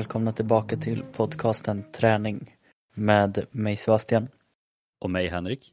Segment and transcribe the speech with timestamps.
[0.00, 2.56] välkomna tillbaka till podcasten Träning
[2.94, 4.28] med mig Sebastian.
[4.98, 5.72] Och mig Henrik.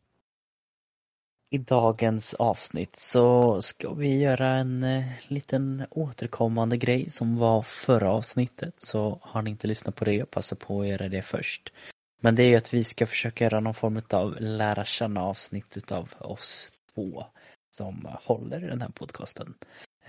[1.49, 8.11] I dagens avsnitt så ska vi göra en eh, liten återkommande grej som var förra
[8.11, 11.73] avsnittet så har ni inte lyssnat på det, passa på att göra det först.
[12.21, 16.13] Men det är att vi ska försöka göra någon form av lära känna avsnitt utav
[16.19, 17.25] oss två
[17.69, 19.53] som håller i den här podcasten.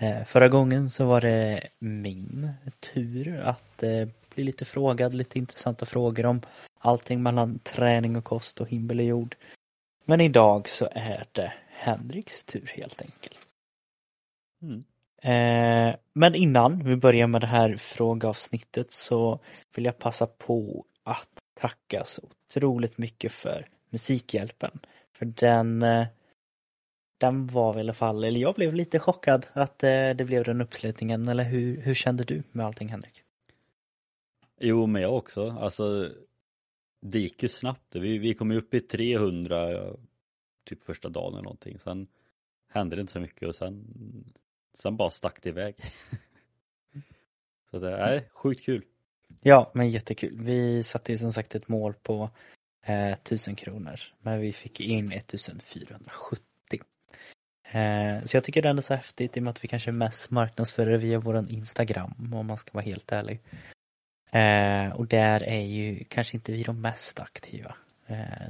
[0.01, 2.49] Eh, förra gången så var det min
[2.79, 6.41] tur att eh, bli lite frågad, lite intressanta frågor om
[6.79, 9.35] allting mellan träning och kost och himmel och jord.
[10.05, 13.39] Men idag så är det Henriks tur helt enkelt.
[14.61, 14.83] Mm.
[15.21, 19.39] Eh, men innan vi börjar med det här frågeavsnittet så
[19.75, 24.79] vill jag passa på att tacka så otroligt mycket för Musikhjälpen.
[25.13, 25.83] För den
[27.19, 30.61] den var i alla fall, eller jag blev lite chockad att eh, det blev den
[30.61, 31.27] uppslutningen.
[31.27, 33.23] Eller hur, hur kände du med allting Henrik?
[34.59, 35.49] Jo, men jag också.
[35.49, 36.11] Alltså,
[37.01, 37.95] det gick ju snabbt.
[37.95, 39.93] Vi, vi kom ju upp i 300
[40.65, 41.79] typ första dagen eller någonting.
[41.79, 42.07] Sen
[42.69, 43.85] hände det inte så mycket och sen,
[44.73, 45.75] sen bara stack det iväg.
[47.71, 48.85] så det är sjukt kul.
[49.41, 50.37] Ja, men jättekul.
[50.41, 52.29] Vi satte ju som sagt ett mål på
[52.85, 53.99] eh, 1000 kronor.
[54.19, 56.48] Men vi fick in 1470.
[57.71, 59.91] Eh, så jag tycker det är ändå så häftigt i och med att vi kanske
[59.91, 63.39] mest marknadsför det via våran Instagram om man ska vara helt ärlig.
[64.31, 67.75] Eh, och där är ju kanske inte vi de mest aktiva.
[68.07, 68.47] Eh,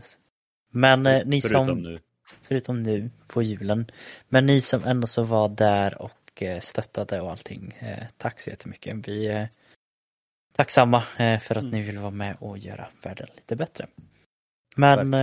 [0.71, 1.81] men ni förutom som...
[1.81, 1.97] Nu.
[2.41, 3.91] Förutom nu på julen.
[4.27, 7.77] Men ni som ändå så var där och stöttade och allting.
[8.17, 9.07] Tack så jättemycket.
[9.07, 9.49] Vi är
[10.55, 11.69] tacksamma för att mm.
[11.69, 13.87] ni vill vara med och göra världen lite bättre.
[14.75, 15.13] Men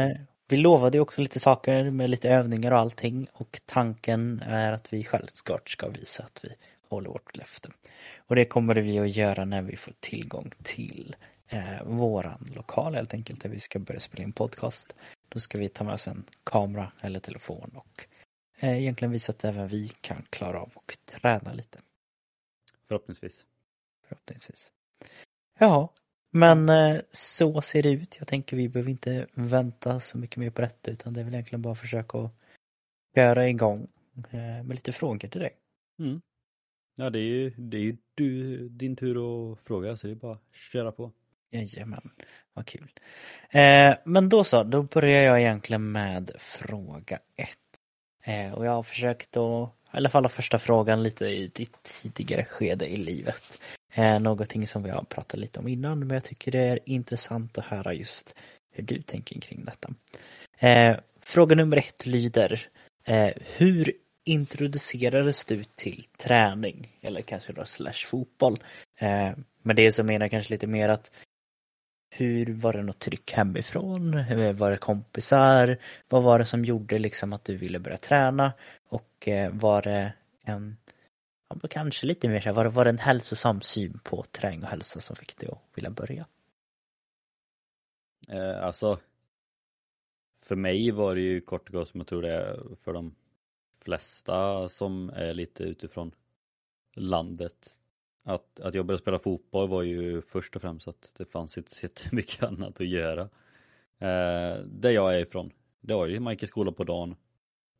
[0.49, 4.93] vi lovade ju också lite saker med lite övningar och allting och tanken är att
[4.93, 6.49] vi självklart ska visa att vi
[6.89, 7.69] håller vårt löfte.
[8.17, 11.17] Och det kommer vi att göra när vi får tillgång till
[11.49, 14.95] eh, våran lokal helt enkelt där vi ska börja spela in podcast.
[15.29, 18.07] Då ska vi ta med oss en kamera eller telefon och
[18.59, 21.79] eh, egentligen visa att även vi kan klara av och träna lite.
[22.89, 23.45] Förhoppningsvis.
[24.09, 24.73] Förhoppningsvis.
[25.59, 25.93] Ja,
[26.37, 28.17] men eh, så ser det ut.
[28.19, 31.35] Jag tänker vi behöver inte vänta så mycket mer på detta utan det är väl
[31.35, 32.33] egentligen bara att försöka att
[33.15, 33.89] köra igång
[34.31, 35.57] eh, med lite frågor till dig.
[35.99, 36.21] Mm.
[36.97, 40.15] Ja det är ju, det är ju du, din tur att fråga så det är
[40.15, 41.13] bara att köra på.
[41.51, 42.11] Jajamän,
[42.53, 42.91] vad kul.
[43.51, 47.59] Eh, men då så, då börjar jag egentligen med fråga ett.
[48.23, 52.45] Eh, och jag har försökt att, i alla fall första frågan lite i ditt tidigare
[52.45, 53.59] skede i livet.
[53.97, 57.59] Eh, någonting som vi har pratat lite om innan men jag tycker det är intressant
[57.59, 58.35] att höra just
[58.71, 59.95] hur du tänker kring detta.
[60.59, 62.69] Eh, fråga nummer ett lyder
[63.05, 63.93] eh, Hur
[64.25, 68.59] introducerades du till träning eller kanske då slash fotboll?
[68.99, 69.31] Eh,
[69.63, 71.11] men det som menar kanske lite mer att
[72.11, 74.15] hur var det något tryck hemifrån?
[74.15, 75.79] Hur var det kompisar?
[76.09, 78.53] Vad var det som gjorde liksom att du ville börja träna?
[78.89, 80.13] Och eh, var det
[80.45, 80.77] en
[81.49, 84.69] ja, kanske lite mer så var det, var det en hälsosam syn på träning och
[84.69, 86.27] hälsa som fick dig att vilja börja?
[88.29, 88.99] Eh, alltså
[90.43, 93.15] för mig var det ju kort och gott som jag tror det är för de
[93.85, 96.13] flesta som är lite utifrån
[96.95, 97.81] landet
[98.25, 101.75] att, att jag började spela fotboll var ju först och främst att det fanns inte
[101.77, 103.23] så mycket annat att göra.
[103.99, 107.17] Eh, där jag är ifrån, det var ju man gick i skolan på dagen,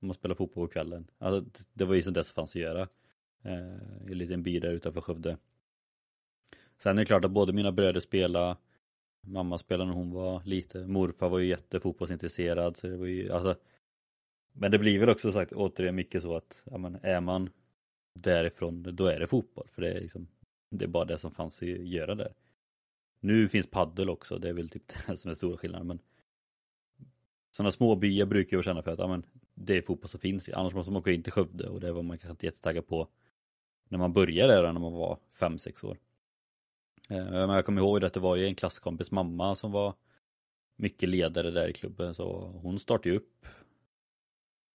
[0.01, 1.11] man spelade fotboll på kvällen.
[1.19, 2.89] Alltså, det var ju sånt det som fanns att göra
[3.47, 5.37] eh, i en liten by där utanför Skövde.
[6.79, 8.57] Sen är det klart att både mina bröder spelade,
[9.21, 13.57] mamma spelade när hon var lite, morfar var ju jättefotbollsintresserad så det var ju, alltså,
[14.53, 17.51] men det blir väl också sagt återigen mycket så att ja, men är man
[18.15, 20.29] därifrån då är det fotboll för det är liksom
[20.71, 22.35] det är bara det som fanns att göra där.
[23.21, 25.99] Nu finns paddel också, det är väl typ det som är stora skillnaden men
[27.51, 29.23] sådana små byar brukar jag känna för att ja, men,
[29.55, 32.03] det är fotboll som finns, annars måste man åka in till Skövde och det var
[32.03, 33.09] man kanske inte jättetaggad på
[33.89, 35.99] när man började där när man var 5-6 år.
[37.11, 39.95] Eh, men jag kommer ihåg att det var ju en klasskompis mamma som var
[40.77, 43.47] mycket ledare där i klubben så hon startade ju upp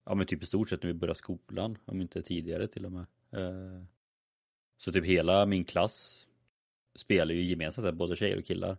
[0.06, 2.92] ja men typ i stort sett när vi började skolan, om inte tidigare till och
[2.92, 3.06] med.
[3.32, 3.84] Eh,
[4.78, 6.28] så typ hela min klass
[6.96, 8.78] spelar ju gemensamt där, både tjejer och killar.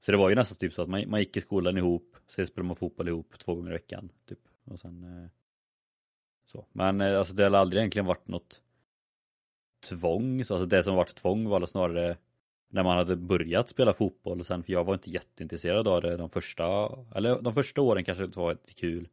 [0.00, 2.46] Så det var ju nästan typ så att man, man gick i skolan ihop, sen
[2.46, 4.10] spelade man fotboll ihop två gånger i veckan.
[4.26, 4.38] Typ.
[4.64, 5.30] Och sen, eh,
[6.44, 6.66] så.
[6.72, 8.62] Men alltså det har aldrig egentligen varit något
[9.80, 12.16] tvång, så alltså det som varit tvång var snarare
[12.68, 16.16] när man hade börjat spela fotboll och sen, för jag var inte jätteintresserad av det
[16.16, 16.64] de första,
[17.14, 19.08] eller de första åren kanske inte var kul.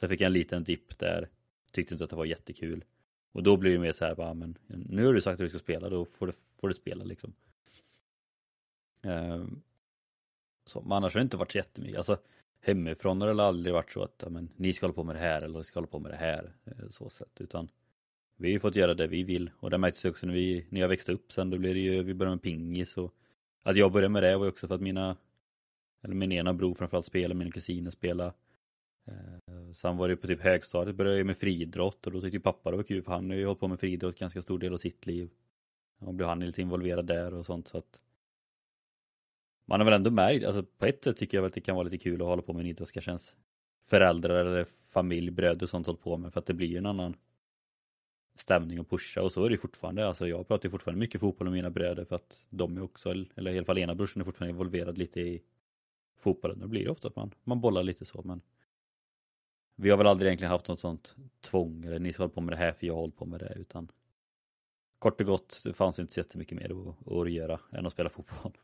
[0.00, 1.28] Sen fick jag en liten dipp där,
[1.72, 2.84] tyckte inte att det var jättekul.
[3.32, 5.48] Och då blir det mer så här, bara, men nu har du sagt att du
[5.48, 7.32] ska spela, då får du, får du spela liksom.
[9.02, 9.62] Ehm,
[10.66, 12.18] så, men annars har det inte varit så jättemycket, alltså
[12.60, 15.42] hemifrån har det aldrig varit så att men, ni ska hålla på med det här
[15.42, 16.52] eller ni ska hålla på med det här.
[16.64, 17.40] Eh, så sätt.
[17.40, 17.68] Utan
[18.40, 20.80] vi har ju fått göra det vi vill och det märktes också när, vi, när
[20.80, 21.50] jag växte upp sen.
[21.50, 23.14] Då blev det ju, vi började med pingis och
[23.62, 25.16] att jag började med det var ju också för att mina,
[26.02, 28.32] eller min ena bror framförallt spelade, mina kusiner spelade.
[29.06, 32.70] Eh, sen var det på typ högstadiet började jag med friidrott och då tyckte pappa
[32.70, 34.78] det var kul för han har ju hållit på med friidrott ganska stor del av
[34.78, 35.30] sitt liv.
[35.98, 38.00] Och blev han lite involverad där och sånt så att
[39.66, 41.84] man har väl ändå märkt, alltså på ett sätt tycker jag att det kan vara
[41.84, 43.34] lite kul att hålla på med en idrott ska känns
[43.82, 46.86] föräldrar eller familj, bröder och sånt håller på med för att det blir ju en
[46.86, 47.16] annan
[48.34, 50.06] stämning och pusha och så är det fortfarande.
[50.06, 53.10] Alltså jag pratar ju fortfarande mycket fotboll med mina bröder för att de är också,
[53.10, 55.42] eller i alla fall ena brorsan är fortfarande involverad lite i
[56.18, 56.58] fotbollen.
[56.58, 58.40] Då blir det ofta att man, man bollar lite så men
[59.76, 62.52] vi har väl aldrig egentligen haft något sånt tvång eller ni ska hålla på med
[62.52, 63.90] det här för jag håller på med det utan
[64.98, 68.10] kort och gott det fanns inte så jättemycket mer att, att göra än att spela
[68.10, 68.58] fotboll.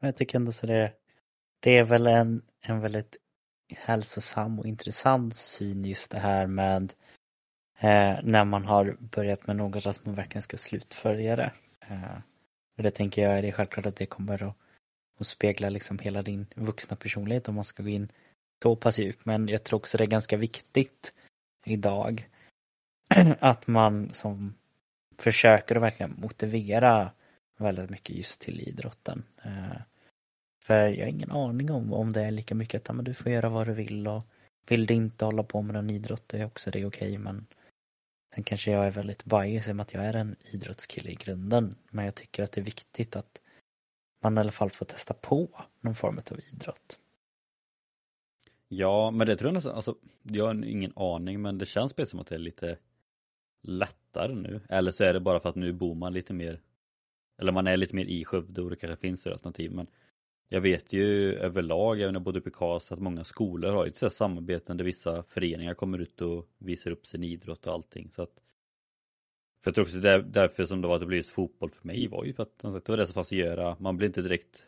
[0.00, 0.92] Jag tycker ändå så det,
[1.60, 3.16] det är väl en, en väldigt
[3.68, 6.94] hälsosam och intressant syn just det här med
[7.78, 11.52] eh, när man har börjat med något att man verkligen ska slutfölja det.
[11.80, 12.18] Eh,
[12.76, 14.56] och det tänker jag, det är självklart att det kommer att,
[15.18, 18.08] att spegla liksom hela din vuxna personlighet om man ska gå in
[18.62, 19.24] så pass djupt.
[19.24, 21.12] Men jag tror också det är ganska viktigt
[21.64, 22.28] idag
[23.38, 24.54] att man som
[25.18, 27.10] försöker att verkligen motivera
[27.56, 29.22] väldigt mycket just till idrotten.
[29.44, 29.80] Eh,
[30.62, 33.14] för jag har ingen aning om om det är lika mycket att ja, men du
[33.14, 34.22] får göra vad du vill och
[34.68, 37.46] vill du inte hålla på med någon idrott är också det okej okay, men
[38.34, 41.14] sen kanske jag är väldigt bias i och med att jag är en idrottskille i
[41.14, 43.40] grunden men jag tycker att det är viktigt att
[44.22, 46.98] man i alla fall får testa på någon form av idrott.
[48.68, 52.20] Ja, men det tror jag nästan, alltså jag har ingen aning men det känns som
[52.20, 52.78] att det är lite
[53.62, 54.60] lättare nu.
[54.68, 56.60] Eller så är det bara för att nu bor man lite mer
[57.38, 59.86] eller man är lite mer i Skövde och det kanske finns alternativ men
[60.48, 63.86] jag vet ju överlag, även när jag bodde uppe i Karlstad, att många skolor har
[63.86, 68.10] ett samarbeten där vissa föreningar kommer ut och visar upp sin idrott och allting.
[68.10, 68.34] Så att,
[69.62, 71.70] för jag tror också det är därför som det var att det blev just fotboll
[71.70, 73.76] för mig var ju för att det var det som fanns att göra.
[73.80, 74.66] Man blev inte direkt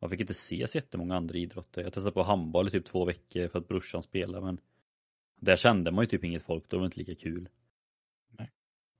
[0.00, 1.82] man fick inte se så jättemånga andra idrotter.
[1.82, 4.60] Jag testade på handboll i typ två veckor för att brorsan spelade men
[5.40, 7.48] där kände man ju typ inget folk, då var det inte lika kul.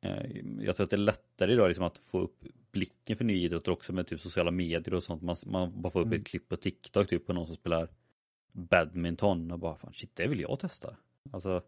[0.00, 3.44] Eh, jag tror att det är lättare idag liksom att få upp blicken för ny
[3.44, 5.22] idrott också med typ sociala medier och sånt.
[5.22, 6.20] Man, man bara får upp mm.
[6.20, 7.88] ett klipp på TikTok typ på någon som spelar
[8.52, 10.96] badminton och bara fan shit det vill jag testa.
[11.32, 11.62] Alltså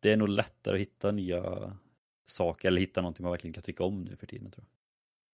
[0.00, 1.76] Det är nog lättare att hitta nya
[2.26, 4.70] saker eller hitta någonting man verkligen kan tycka om nu för tiden tror jag.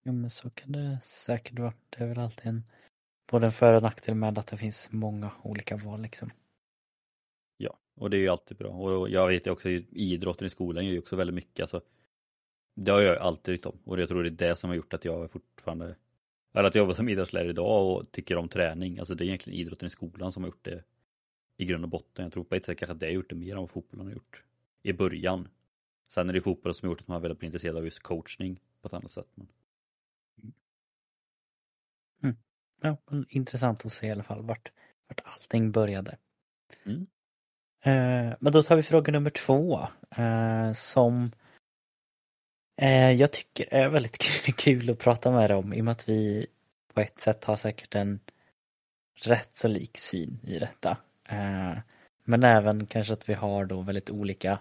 [0.04, 1.72] Jo men så kan det säkert vara.
[1.90, 2.64] Det är väl alltid en
[3.30, 6.30] både en för och nackdel med att det finns många olika val liksom.
[7.96, 8.68] Och det är ju alltid bra.
[8.68, 11.60] Och jag vet ju också idrotten i skolan gör ju också väldigt mycket.
[11.60, 11.80] Alltså,
[12.74, 14.94] det har jag alltid tyckt om och jag tror det är det som har gjort
[14.94, 15.96] att jag fortfarande
[16.56, 18.98] eller att jag jobbar som idrottslärare idag och tycker om träning.
[18.98, 20.84] Alltså det är egentligen idrotten i skolan som har gjort det
[21.56, 22.24] i grund och botten.
[22.24, 24.06] Jag tror på ett sätt kanske att det har gjort det mer än vad fotbollen
[24.06, 24.42] har gjort
[24.82, 25.48] i början.
[26.08, 28.60] Sen är det fotbollen som har gjort att man velat bli intresserad av just coachning
[28.80, 29.28] på ett annat sätt.
[29.34, 29.48] Men...
[32.22, 32.36] Mm.
[32.80, 32.96] Ja,
[33.28, 34.72] intressant att se i alla fall vart,
[35.08, 36.18] vart allting började.
[36.84, 37.06] Mm.
[37.86, 39.80] Eh, men då tar vi fråga nummer två
[40.16, 41.32] eh, som
[42.82, 44.18] eh, jag tycker är väldigt
[44.56, 46.46] kul att prata med dig om i och med att vi
[46.94, 48.20] på ett sätt har säkert en
[49.14, 50.96] rätt så lik syn i detta.
[52.24, 54.58] Men även kanske att vi har då väldigt olika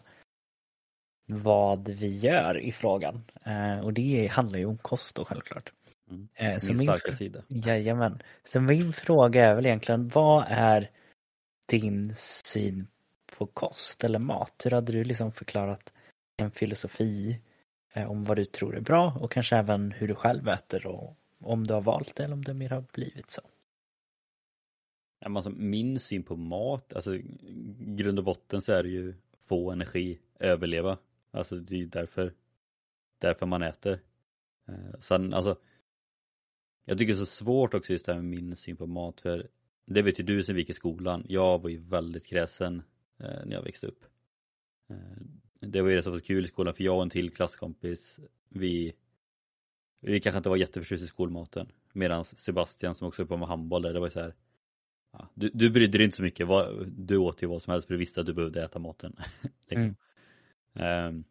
[1.26, 3.24] vad vi gör i frågan.
[3.84, 5.72] Och det handlar ju om kost då självklart.
[6.10, 6.28] Mm.
[6.34, 7.44] Eh, min starka sida.
[7.48, 8.22] Jajamän.
[8.44, 10.90] Så min fråga är väl egentligen, vad är
[11.70, 12.88] din syn
[13.38, 14.62] på kost eller mat?
[14.66, 15.94] Hur hade du liksom förklarat
[16.38, 17.42] en filosofi
[17.94, 21.18] eh, om vad du tror är bra och kanske även hur du själv äter och
[21.40, 23.42] om du har valt det eller om det mer har blivit så?
[25.26, 27.18] Alltså, min syn på mat, alltså
[27.80, 30.98] grund och botten så är det ju få energi, överleva.
[31.32, 32.34] Alltså det är ju därför,
[33.20, 34.00] därför man äter.
[34.68, 35.58] Eh, sen alltså,
[36.86, 39.22] jag tycker det är så svårt också just det här med min syn på mat
[39.22, 39.48] för
[39.86, 41.26] det vet ju du som gick i skolan.
[41.30, 42.84] Jag var ju väldigt kräsen
[43.18, 44.06] när jag växte upp.
[44.90, 44.96] Eh,
[45.60, 48.20] det var ju det som var kul i skolan för jag och en till klasskompis
[48.50, 48.94] vi
[50.00, 53.82] vi kanske inte var jätteförtjusta i skolmaten medan Sebastian som också var på med handboll
[53.82, 54.34] det var ju så här
[55.12, 56.48] ja, du, du brydde dig inte så mycket,
[56.88, 59.16] du åt ju vad som helst för du visste att du behövde äta maten.
[59.68, 59.96] liksom.
[60.74, 61.08] mm.
[61.08, 61.24] um,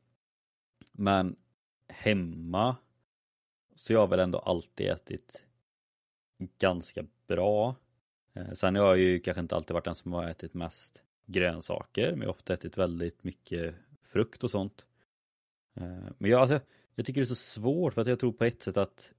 [0.93, 1.37] men
[1.89, 2.77] hemma
[3.75, 5.43] så jag har väl ändå alltid ätit
[6.59, 7.77] ganska bra.
[8.37, 12.11] Uh, sen har jag ju kanske inte alltid varit den som har ätit mest grönsaker
[12.11, 14.85] men jag har ofta ätit väldigt mycket frukt och sånt.
[15.75, 16.61] Eh, men jag, alltså,
[16.95, 19.13] jag tycker det är så svårt för att jag tror på ett sätt att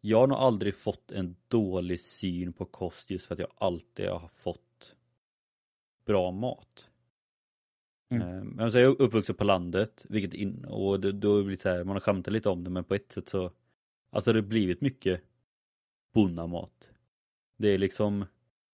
[0.00, 4.08] jag har nog aldrig fått en dålig syn på kost just för att jag alltid
[4.08, 4.96] har fått
[6.04, 6.88] bra mat.
[8.10, 8.48] Mm.
[8.48, 11.84] Men jag är uppvuxen på landet, vilket in, och det, då blir det så här,
[11.84, 13.52] man har skämtat lite om det men på ett sätt så
[14.10, 15.20] Alltså det har blivit mycket
[16.12, 16.90] bonnamat.
[17.56, 18.24] Det är liksom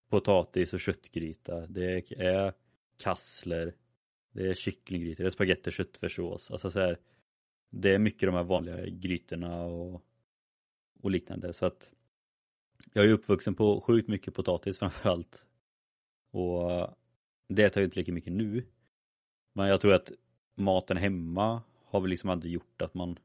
[0.08, 2.52] potatis och köttgryta, det är
[2.96, 3.74] kassler,
[4.32, 6.50] det är kycklinggryta, det är spagetti och köttfärssås.
[6.50, 6.98] Alltså så här,
[7.70, 10.02] det är mycket de här vanliga grytorna och,
[11.02, 11.90] och liknande så att
[12.92, 15.46] jag är uppvuxen på sjukt mycket potatis framförallt.
[16.30, 16.96] Och
[17.48, 18.64] det tar ju inte lika mycket nu.
[19.52, 20.12] Men jag tror att
[20.54, 23.18] maten hemma har väl liksom aldrig gjort att man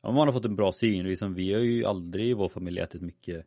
[0.00, 1.08] ja, man har fått en bra syn.
[1.08, 3.46] Liksom, vi har ju aldrig i vår familj ätit mycket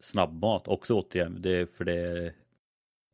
[0.00, 0.68] snabbmat.
[0.68, 2.34] Också återigen, det, för det,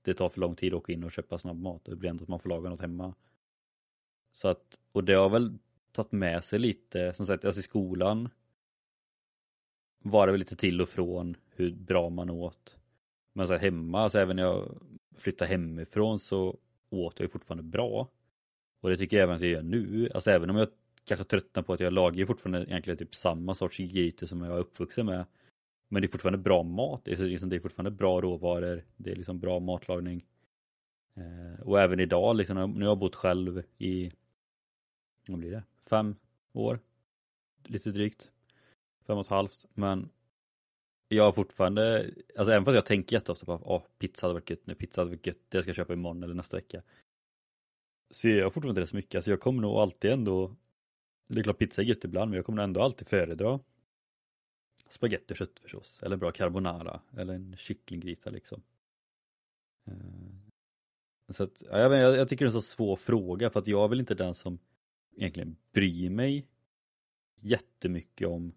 [0.03, 1.85] det tar för lång tid att åka in och köpa snabbmat.
[1.85, 3.15] Det blir ändå att man får laga något hemma.
[4.33, 5.59] Så att, och det har väl
[5.93, 8.29] tagit med sig lite, som sagt, alltså i skolan
[10.03, 12.77] var det väl lite till och från hur bra man åt.
[13.33, 14.79] Men så här hemma, alltså även när jag
[15.17, 16.59] flyttade hemifrån så
[16.91, 18.09] åt jag fortfarande bra.
[18.81, 20.09] Och det tycker jag även att jag gör nu.
[20.15, 20.69] Alltså även om jag
[21.05, 24.61] kanske tröttnar på att jag lagar fortfarande egentligen typ samma sorts grytor som jag är
[24.61, 25.25] uppvuxen med.
[25.92, 27.04] Men det är fortfarande bra mat.
[27.04, 28.84] Det är, liksom, det är fortfarande bra råvaror.
[28.96, 30.25] Det är liksom bra matlagning.
[31.14, 34.12] Eh, och även idag, liksom, nu har jag bott själv i,
[35.28, 36.16] vad blir det, fem
[36.52, 36.80] år?
[37.64, 38.30] Lite drygt.
[39.06, 39.66] Fem och ett halvt.
[39.75, 40.08] Men
[41.08, 44.66] jag har fortfarande, alltså även fast jag tänker jätteofta på att pizza hade varit gött
[44.66, 46.82] nu, pizza hade varit gött, det ska jag köpa imorgon eller nästa vecka.
[48.11, 50.56] Så jag har fortfarande inte det så mycket, alltså jag kommer nog alltid ändå,
[51.28, 53.61] det är klart pizza är gött ibland, men jag kommer ändå alltid föredra
[54.92, 58.62] spagetti och köttfärssås eller bra carbonara eller en kycklinggryta liksom.
[59.87, 59.94] Eh,
[61.28, 63.66] så att, ja, jag, jag, jag tycker det är en så svår fråga för att
[63.66, 64.58] jag är väl inte den som
[65.16, 66.46] egentligen bryr mig
[67.40, 68.54] jättemycket om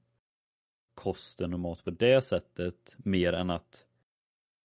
[0.94, 3.86] kosten och mat på det sättet mer än att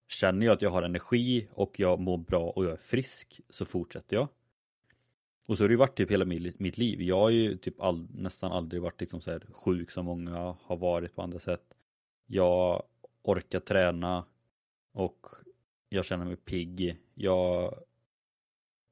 [0.08, 3.64] känner jag att jag har energi och jag mår bra och jag är frisk så
[3.64, 4.28] fortsätter jag.
[5.50, 7.02] Och så har det ju varit typ hela mitt liv.
[7.02, 10.76] Jag har ju typ all, nästan aldrig varit liksom så här sjuk som många har
[10.76, 11.74] varit på andra sätt.
[12.26, 12.82] Jag
[13.22, 14.24] orkar träna
[14.92, 15.26] och
[15.88, 16.96] jag känner mig pigg.
[17.14, 17.74] Jag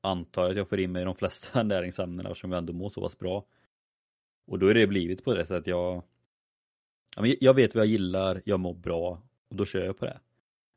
[0.00, 3.00] antar att jag får in mig i de flesta näringsämnena eftersom jag ändå mår så
[3.00, 3.47] pass bra.
[4.47, 6.03] Och då är det blivit på det sättet att jag
[7.41, 10.21] jag vet vad jag gillar, jag mår bra och då kör jag på det.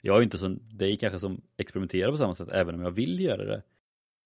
[0.02, 3.20] Jag är inte som dig kanske som experimenterar på samma sätt även om jag vill
[3.20, 3.62] göra det.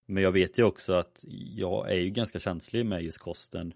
[0.05, 1.19] Men jag vet ju också att
[1.55, 3.73] jag är ju ganska känslig med just kosten.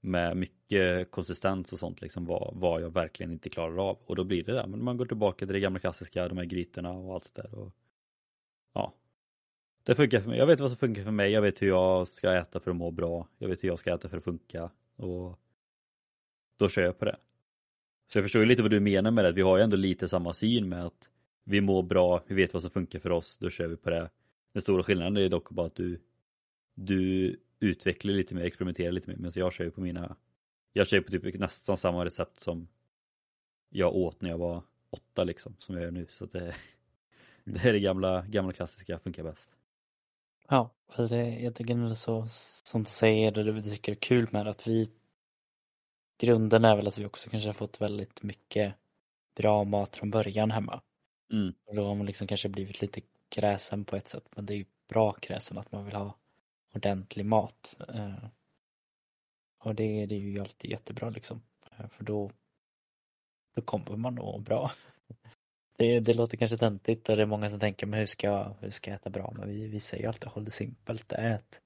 [0.00, 3.98] Med mycket konsistens och sånt liksom vad, vad jag verkligen inte klarar av.
[4.06, 6.44] Och då blir det där, men man går tillbaka till det gamla klassiska, de här
[6.44, 7.54] grytorna och allt det där.
[7.54, 7.72] Och,
[8.72, 8.94] ja.
[9.82, 10.38] Det funkar för mig.
[10.38, 11.30] Jag vet vad som funkar för mig.
[11.32, 13.28] Jag vet hur jag ska äta för att må bra.
[13.38, 14.70] Jag vet hur jag ska äta för att funka.
[14.96, 15.38] Och
[16.56, 17.16] då kör jag på det.
[18.12, 19.32] Så jag förstår ju lite vad du menar med det.
[19.32, 21.10] Vi har ju ändå lite samma syn med att
[21.44, 24.10] vi mår bra, vi vet vad som funkar för oss, då kör vi på det.
[24.52, 26.00] Den stora skillnaden är dock bara att du,
[26.74, 29.16] du utvecklar lite mer, experimenterar lite mer.
[29.16, 30.16] Men jag kör ju på mina,
[30.72, 32.68] jag kör på typ nästan samma recept som
[33.68, 36.06] jag åt när jag var åtta liksom, som jag gör nu.
[36.10, 36.54] Så det,
[37.44, 39.50] det är det gamla, gamla klassiska, funkar bäst.
[40.48, 42.26] Ja, det, jag tycker det är så,
[42.64, 44.90] som du säger, det du tycker är kul med att vi
[46.18, 48.74] grunden är väl att vi också kanske har fått väldigt mycket
[49.36, 50.80] bra mat från början hemma.
[51.32, 51.54] Mm.
[51.64, 54.58] Och då har man liksom kanske blivit lite kräsen på ett sätt men det är
[54.58, 56.14] ju bra kräsen att man vill ha
[56.74, 57.74] ordentlig mat.
[57.88, 58.24] Eh,
[59.58, 61.42] och det, det är ju alltid jättebra liksom.
[61.70, 62.30] Eh, för då,
[63.54, 64.72] då kommer man nog bra.
[65.76, 68.54] Det, det låter kanske töntigt och det är många som tänker men hur ska jag,
[68.60, 69.34] hur ska jag äta bra?
[69.36, 71.12] Men vi, vi säger ju alltid håll det simpelt.
[71.12, 71.60] Ät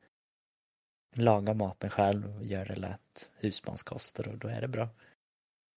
[1.14, 4.88] laga maten själv gör det lätt husmanskoster och då är det bra.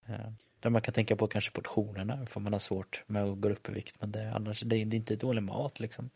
[0.05, 3.49] Eh, där man kan tänka på kanske portionerna för man har svårt med att gå
[3.49, 6.09] upp i vikt men det, annars det är inte dålig mat liksom.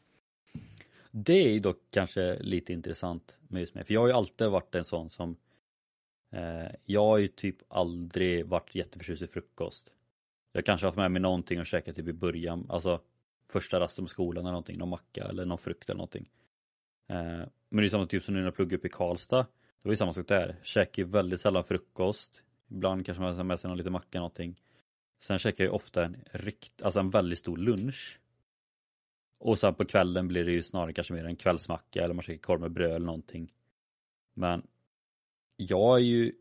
[1.12, 4.48] Det är ju dock kanske lite intressant med just mig för jag har ju alltid
[4.48, 5.36] varit en sån som
[6.32, 9.92] eh, Jag har ju typ aldrig varit jätteförtjust i frukost.
[10.54, 13.02] Jag kanske har haft med mig någonting och käkat typ i början, alltså
[13.50, 16.30] första rasten på skolan eller någonting, någon macka eller någon frukt eller någonting.
[17.10, 19.46] Eh, men det är samma typ som nu när jag pluggade upp i Karlstad.
[19.82, 20.56] Det var ju samma sak där.
[20.64, 22.44] Käkar ju väldigt sällan frukost.
[22.72, 24.56] Ibland kanske man har med sig någon liten macka någonting.
[25.20, 28.20] Sen käkar jag ofta en rikt, alltså en väldigt stor lunch.
[29.38, 32.42] Och sen på kvällen blir det ju snarare kanske mer en kvällsmacka eller man käkar
[32.42, 33.54] korv med bröd eller någonting.
[34.34, 34.68] Men
[35.56, 36.34] jag är ju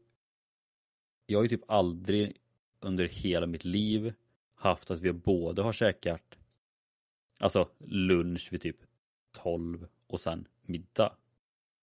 [1.26, 2.36] jag har ju typ aldrig
[2.80, 4.12] under hela mitt liv
[4.54, 6.38] haft att vi både har käkat
[7.38, 8.76] alltså lunch vid typ
[9.32, 11.16] 12 och sen middag.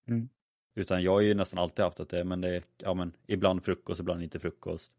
[0.05, 0.29] Mm.
[0.77, 3.63] Utan jag har ju nästan alltid haft att det, men det är, ja men ibland
[3.63, 4.93] frukost, ibland inte frukost.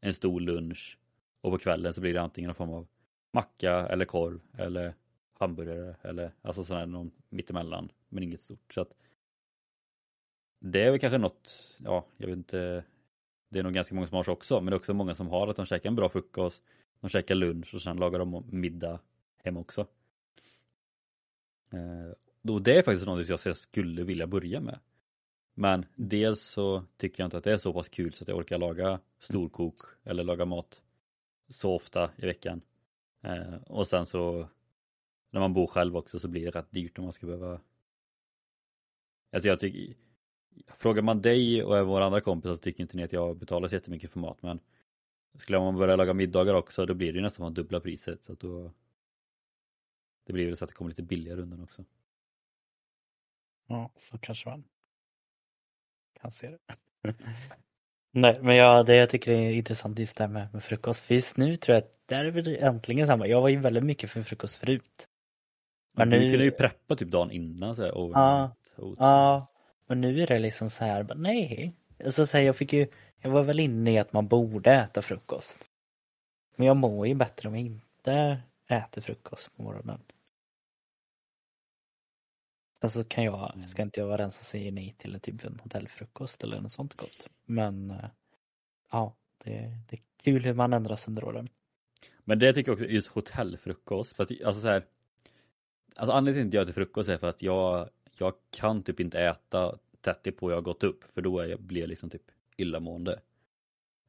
[0.00, 0.98] En stor lunch.
[1.40, 2.86] Och på kvällen så blir det antingen någon form av
[3.32, 4.94] macka eller korv eller
[5.38, 8.74] hamburgare eller alltså sån här någon mittemellan men inget stort.
[8.74, 8.94] Så att
[10.60, 12.84] det är väl kanske något, ja jag vet inte,
[13.48, 15.28] det är nog ganska många som har så också men det är också många som
[15.28, 16.62] har att de käkar en bra frukost,
[17.00, 19.00] de käkar lunch och sen lagar de middag
[19.44, 19.86] hem också.
[21.72, 24.78] Eh, och det är faktiskt något jag skulle vilja börja med.
[25.54, 28.38] Men dels så tycker jag inte att det är så pass kul så att jag
[28.38, 30.82] orkar laga storkok eller laga mat
[31.48, 32.62] så ofta i veckan.
[33.22, 34.48] Eh, och sen så
[35.30, 37.60] när man bor själv också så blir det rätt dyrt om man ska behöva
[39.32, 39.94] Alltså jag tycker
[40.66, 43.74] Frågar man dig och våra andra kompisar så tycker inte ni att jag betalar så
[43.74, 44.60] jättemycket för mat men
[45.38, 48.40] Skulle man börja laga middagar också då blir det ju nästan dubbla priset så att
[48.40, 48.72] då
[50.24, 51.84] Det blir väl så att det kommer lite billigare undan också.
[53.66, 54.64] Ja, så kanske man
[56.24, 56.58] kan se det.
[58.12, 61.04] Nej, men ja, det jag tycker är intressant just det här med, med frukost.
[61.04, 63.26] För just nu tror jag att där är det äntligen samma.
[63.26, 65.08] Jag var ju väldigt mycket för frukost förut.
[65.96, 66.20] Men nu...
[66.20, 68.56] Du kunde ju preppa typ dagen innan så här, Ja,
[68.98, 69.46] ja,
[69.86, 71.74] men nu är det liksom så här, nej.
[72.04, 72.86] Alltså så här, jag fick ju,
[73.20, 75.58] jag var väl inne i att man borde äta frukost.
[76.56, 78.38] Men jag mår ju bättre om jag inte
[78.68, 80.00] äter frukost på morgonen.
[82.84, 85.44] Sen så kan jag, ska inte jag vara den som säger nej till en typ
[85.44, 87.28] en hotellfrukost eller något sånt gott.
[87.44, 88.04] Men eh,
[88.90, 89.50] ja, det,
[89.90, 91.48] det är kul hur man ändras under åren.
[92.24, 94.16] Men det tycker jag också, just hotellfrukost.
[94.16, 94.84] För att, alltså så här,
[95.96, 97.88] alltså anledningen till att jag äter frukost är för att jag,
[98.18, 101.60] jag kan typ inte äta tätt på jag har gått upp för då är jag,
[101.60, 103.20] blir jag liksom typ illamående.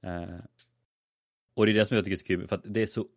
[0.02, 0.40] Eh,
[1.54, 3.08] och det är det som jag tycker är så kul för att det är så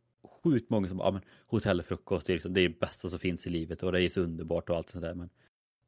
[0.43, 3.47] sjukt många som, ja men hotellfrukost det är liksom, det är det bästa som finns
[3.47, 5.31] i livet och det är så underbart och allt sånt där men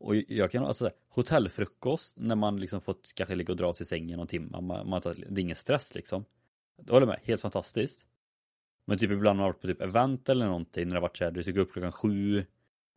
[0.00, 3.86] och jag kan alltså hotellfrukost när man liksom fått kanske ligga och dra sig i
[3.86, 6.24] sängen någon timme, man, man, det är ingen stress liksom.
[6.76, 8.00] Det håller jag med, helt fantastiskt.
[8.84, 11.16] Men typ ibland har man varit på typ event eller någonting när det har varit
[11.16, 12.38] såhär, du ska gå upp klockan sju,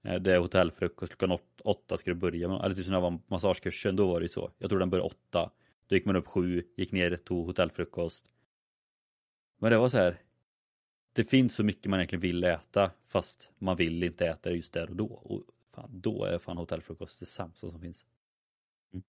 [0.04, 3.20] eh, det är hotellfrukost, klockan åtta ska du börja, med, eller typ när det var
[3.28, 4.52] massagekursen, då var det ju så.
[4.58, 5.52] Jag tror den började åtta.
[5.88, 8.26] Då gick man upp sju, gick ner, tog hotellfrukost.
[9.60, 10.22] Men det var så här.
[11.14, 14.74] Det finns så mycket man egentligen vill äta fast man vill inte äta det just
[14.74, 15.06] där och då.
[15.06, 18.06] Och Fan, då är fan hotellfrukost det sämsta som finns.
[18.94, 19.04] Mm.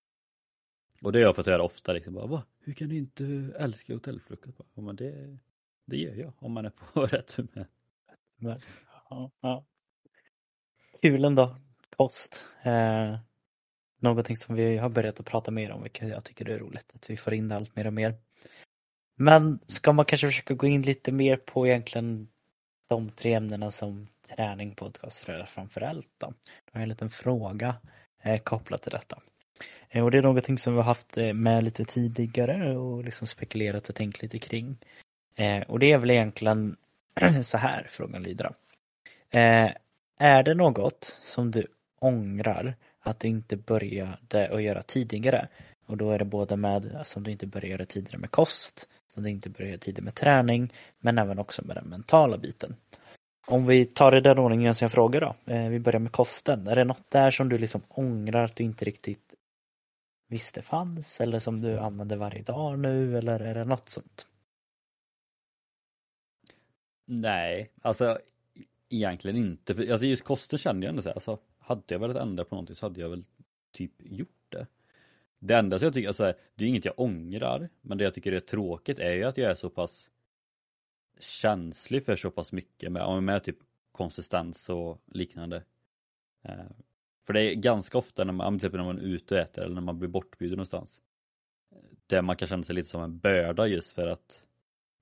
[1.03, 2.42] Och det har jag fått höra ofta liksom, bara, Va?
[2.59, 4.61] hur kan du inte älska hotellfrukost?
[4.74, 5.38] Ja, men det,
[5.87, 7.66] det gör jag om man är på rätt humör.
[9.11, 9.64] Ja, ja.
[11.03, 11.57] Kul ändå,
[11.96, 12.44] kost.
[12.62, 13.18] Eh,
[13.98, 17.11] någonting som vi har börjat att prata mer om, vilket jag tycker är roligt, att
[17.11, 18.14] vi får in det allt mer och mer.
[19.16, 22.29] Men ska man kanske försöka gå in lite mer på egentligen
[22.88, 26.27] de tre ämnena som träning, podcast framförallt då.
[26.27, 27.77] Då har jag en liten fråga
[28.23, 29.19] eh, kopplat till detta.
[29.89, 33.27] Eh, och det är någonting som vi har haft eh, med lite tidigare och liksom
[33.27, 34.77] spekulerat och tänkt lite kring.
[35.37, 36.77] Eh, och det är väl egentligen
[37.45, 38.55] så här frågan lyder.
[39.31, 39.71] Eh,
[40.19, 41.67] är det något som du
[41.99, 45.49] ångrar att du inte började att göra tidigare?
[45.87, 49.23] Och då är det både med, som du inte började göra tidigare med kost, som
[49.23, 52.77] du inte började tidigare med träning, men även också med den mentala biten.
[53.46, 55.52] Om vi tar det den ordningen som jag frågar då.
[55.52, 56.66] Eh, vi börjar med kosten.
[56.66, 59.35] Är det något där som du liksom ångrar att du inte riktigt
[60.28, 64.26] visste fanns eller som du använder varje dag nu eller är det något sånt?
[67.07, 68.18] Nej, alltså
[68.88, 69.74] egentligen inte.
[69.74, 72.54] För, alltså just kosten kände jag ändå så här, alltså hade jag velat ändra på
[72.54, 73.24] någonting så hade jag väl
[73.72, 74.66] typ gjort det.
[75.38, 78.33] Det enda som jag tycker, alltså det är inget jag ångrar, men det jag tycker
[78.33, 80.11] är tråkigt är ju att jag är så pass
[81.20, 83.59] känslig för så pass mycket med, med typ
[83.92, 85.62] konsistens och liknande.
[86.42, 86.70] Eh,
[87.20, 89.74] för det är ganska ofta när man, typ när man är ute och äter eller
[89.74, 91.00] när man blir bortbjuden någonstans.
[92.07, 94.48] Där man kan känna sig lite som en börda just för att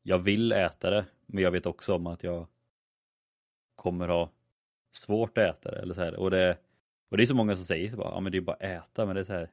[0.03, 2.47] jag vill äta det men jag vet också om att jag
[3.75, 4.31] kommer ha
[4.93, 5.79] svårt att äta det.
[5.79, 6.15] Eller så här.
[6.15, 6.59] Och, det,
[7.09, 9.07] och det är så många som säger att ja, men det är bara att äta
[9.07, 9.51] men det är så här,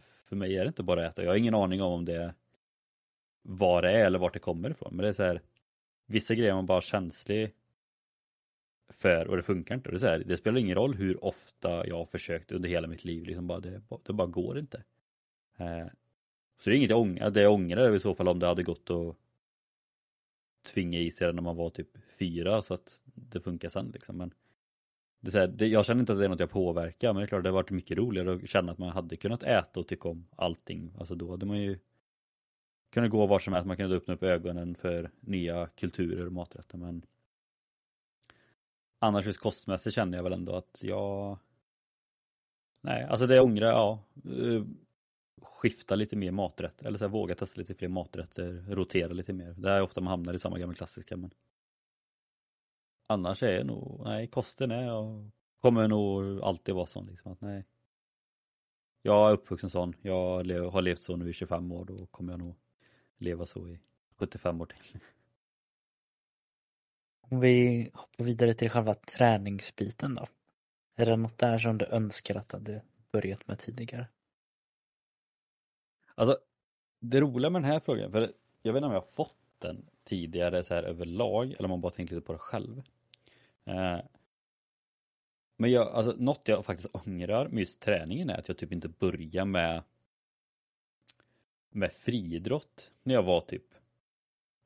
[0.00, 1.22] för mig är det inte bara att äta.
[1.22, 2.34] Jag har ingen aning om det
[3.42, 4.96] vad det är eller vart det kommer ifrån.
[4.96, 5.40] Men det är så här,
[6.06, 7.54] vissa grejer är man bara känslig
[8.92, 9.90] för och det funkar inte.
[9.90, 12.88] Det, är så här, det spelar ingen roll hur ofta jag har försökt under hela
[12.88, 14.84] mitt liv, liksom bara, det, det bara går inte.
[15.58, 15.86] Eh,
[16.58, 18.46] så det är inget jag ångrar, det jag ångrar är i så fall om det
[18.46, 19.16] hade gått att
[20.72, 24.16] tvinga i sig det när man var typ fyra så att det funkar sen liksom.
[24.16, 24.34] Men
[25.20, 27.20] det är så här, det, jag känner inte att det är något jag påverkar men
[27.20, 29.80] det är klart det har varit mycket roligare att känna att man hade kunnat äta
[29.80, 30.94] och tycka om allting.
[30.98, 31.78] Alltså då hade man ju
[32.92, 36.78] kunde gå var som helst, man kunde öppna upp ögonen för nya kulturer och maträtter
[36.78, 37.06] men
[38.98, 41.38] annars just kostmässigt känner jag väl ändå att jag
[42.80, 44.04] nej, alltså det jag ångrar, ja.
[44.24, 44.64] Eh,
[45.42, 49.54] skifta lite mer maträtter eller så här, våga testa lite fler maträtter, rotera lite mer.
[49.58, 51.30] Det är ofta man hamnar i samma gamla klassiska men
[53.06, 57.40] Annars är det nog, nej kosten är och kommer nog alltid vara sån liksom att
[57.40, 57.64] nej
[59.02, 62.40] Jag är uppvuxen sån, jag har levt så nu i 25 år, då kommer jag
[62.40, 62.54] nog
[63.22, 63.78] leva så i
[64.18, 64.98] 75 år till.
[67.20, 70.26] Om vi hoppar vidare till själva träningsbiten då.
[70.96, 72.82] Är det något där som du önskar att du hade
[73.12, 74.06] börjat med tidigare?
[76.14, 76.38] Alltså,
[77.00, 78.32] det roliga med den här frågan, för
[78.62, 81.80] jag vet inte om jag har fått den tidigare så här överlag eller om man
[81.80, 82.82] bara tänkt lite på det själv.
[83.64, 83.98] Eh,
[85.56, 88.88] men jag, alltså något jag faktiskt ångrar med just träningen är att jag typ inte
[88.88, 89.82] börjar med
[91.72, 93.74] med friidrott när jag var typ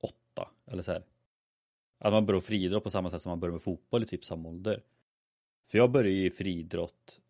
[0.00, 1.04] åtta eller så här.
[1.98, 4.48] Att man börjar friidrott på samma sätt som man börjar med fotboll i typ samma
[4.48, 4.82] ålder.
[5.66, 7.20] För jag började ju i friidrott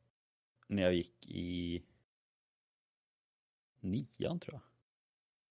[0.67, 1.83] när jag gick i
[3.81, 4.63] nian tror jag.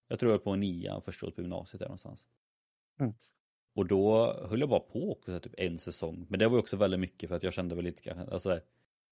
[0.08, 2.28] Jag tror jag var på nian första året på gymnasiet där någonstans.
[3.00, 3.14] Mm.
[3.74, 6.26] Och då höll jag bara på också typ en säsong.
[6.30, 8.60] Men det var ju också väldigt mycket för att jag kände väl lite kanske, alltså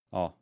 [0.10, 0.36] ja.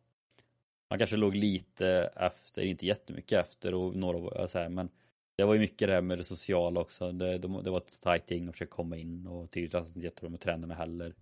[0.92, 4.90] Man kanske låg lite efter, inte jättemycket efter och några så här, men
[5.36, 7.12] det var ju mycket det här med det sociala också.
[7.12, 10.30] Det, det, det var ett tajt gäng att försöka komma in och trivdes inte jättebra
[10.30, 11.16] med tränarna heller.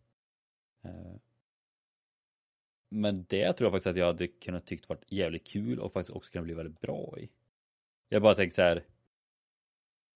[0.84, 1.16] Eh.
[2.90, 6.16] Men det tror jag faktiskt att jag hade kunnat tyckt varit jävligt kul och faktiskt
[6.16, 7.30] också kunnat bli väldigt bra i.
[8.10, 8.84] Jag bara tänkte så här.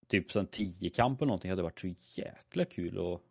[0.07, 3.21] Typ som tiokamp eller någonting hade varit så jäkla kul att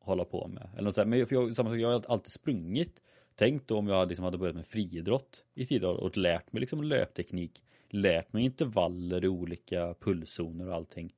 [0.00, 0.68] hålla på med.
[0.72, 1.06] Eller något så här.
[1.08, 3.00] Men för jag, samma sak, jag har alltid sprungit.
[3.38, 6.82] Tänk då om jag liksom hade börjat med friidrott i tidigare och lärt mig liksom
[6.82, 7.62] löpteknik.
[7.88, 11.14] Lärt mig intervaller i olika pulszoner och allting.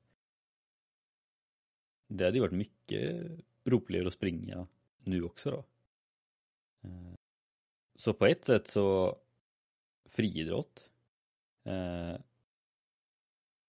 [2.08, 3.30] Det hade ju varit mycket
[3.64, 4.66] roligare att springa
[5.04, 5.64] nu också då.
[6.88, 7.14] Eh,
[7.94, 9.18] Så på ett sätt så
[10.08, 10.90] friidrott.
[11.64, 12.20] Eh,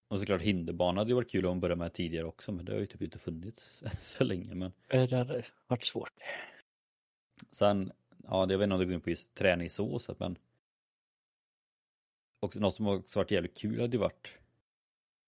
[0.07, 2.79] och såklart hinderbana hade ju varit kul om börja med tidigare också men det har
[2.79, 6.09] ju typ inte funnits så länge men Det hade varit svårt.
[7.51, 7.91] sen,
[8.23, 10.37] ja det jag vet inte om det på just träningsåset men
[12.39, 14.27] också något som också varit jävligt kul hade ju varit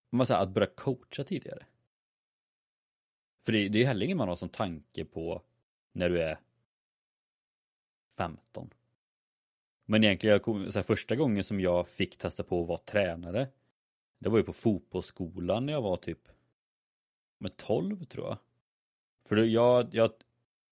[0.10, 1.66] om man säger att börja coacha tidigare.
[3.46, 5.42] För det, det är ju heller ingen man har som tanke på
[5.92, 6.40] när du är
[8.18, 8.74] 15.
[9.86, 12.78] Men egentligen, jag kom, så här, första gången som jag fick testa på att vara
[12.78, 13.48] tränare
[14.22, 16.28] det var ju på fotbollsskolan när jag var typ
[17.38, 18.38] med 12 tror jag.
[19.28, 20.12] För jag, jag,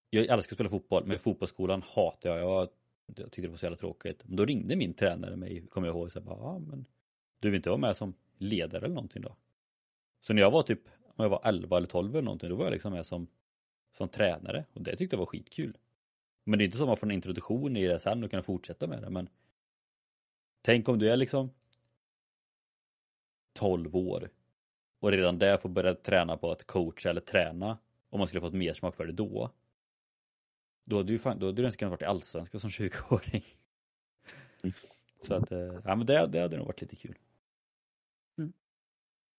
[0.09, 2.39] jag älskar att spela fotboll men fotbollsskolan hatar jag.
[2.39, 2.69] jag.
[3.05, 4.21] Jag tyckte det var så jävla tråkigt.
[4.25, 6.85] Men då ringde min tränare mig, kommer jag ihåg, och sa, bara, ja men
[7.39, 9.35] du vill inte vara med som ledare eller någonting då?
[10.21, 10.81] Så när jag var typ,
[11.15, 13.27] om jag var 11 eller 12 eller någonting, då var jag liksom med som,
[13.97, 15.77] som tränare och det tyckte jag var skitkul.
[16.43, 18.43] Men det är inte så att man får en introduktion i det sen och kan
[18.43, 19.29] fortsätta med det men
[20.61, 21.49] Tänk om du är liksom
[23.53, 24.29] 12 år
[24.99, 27.77] och redan där får börja träna på att coacha eller träna
[28.09, 29.51] om man skulle fått mer smak för det då.
[30.89, 33.43] Då hade du, fan, då hade du ens kunnat varit i allsvenskan som 20-åring.
[35.21, 37.17] Så att, eh, ja men det, det hade nog varit lite kul.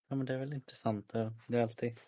[0.08, 1.12] Ja men det är väl intressant.
[1.46, 2.00] Det är alltid,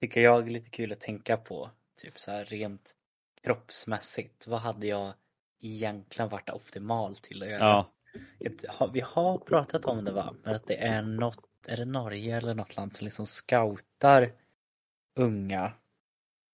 [0.00, 1.70] tycker jag, lite kul att tänka på.
[1.96, 2.94] Typ så här rent
[3.42, 4.46] kroppsmässigt.
[4.46, 5.14] Vad hade jag
[5.60, 7.58] egentligen varit optimal till att göra?
[7.58, 10.34] Ja, Vi har pratat om det va?
[10.42, 14.32] Men att det är något, är det Norge eller något land som liksom scoutar
[15.14, 15.72] unga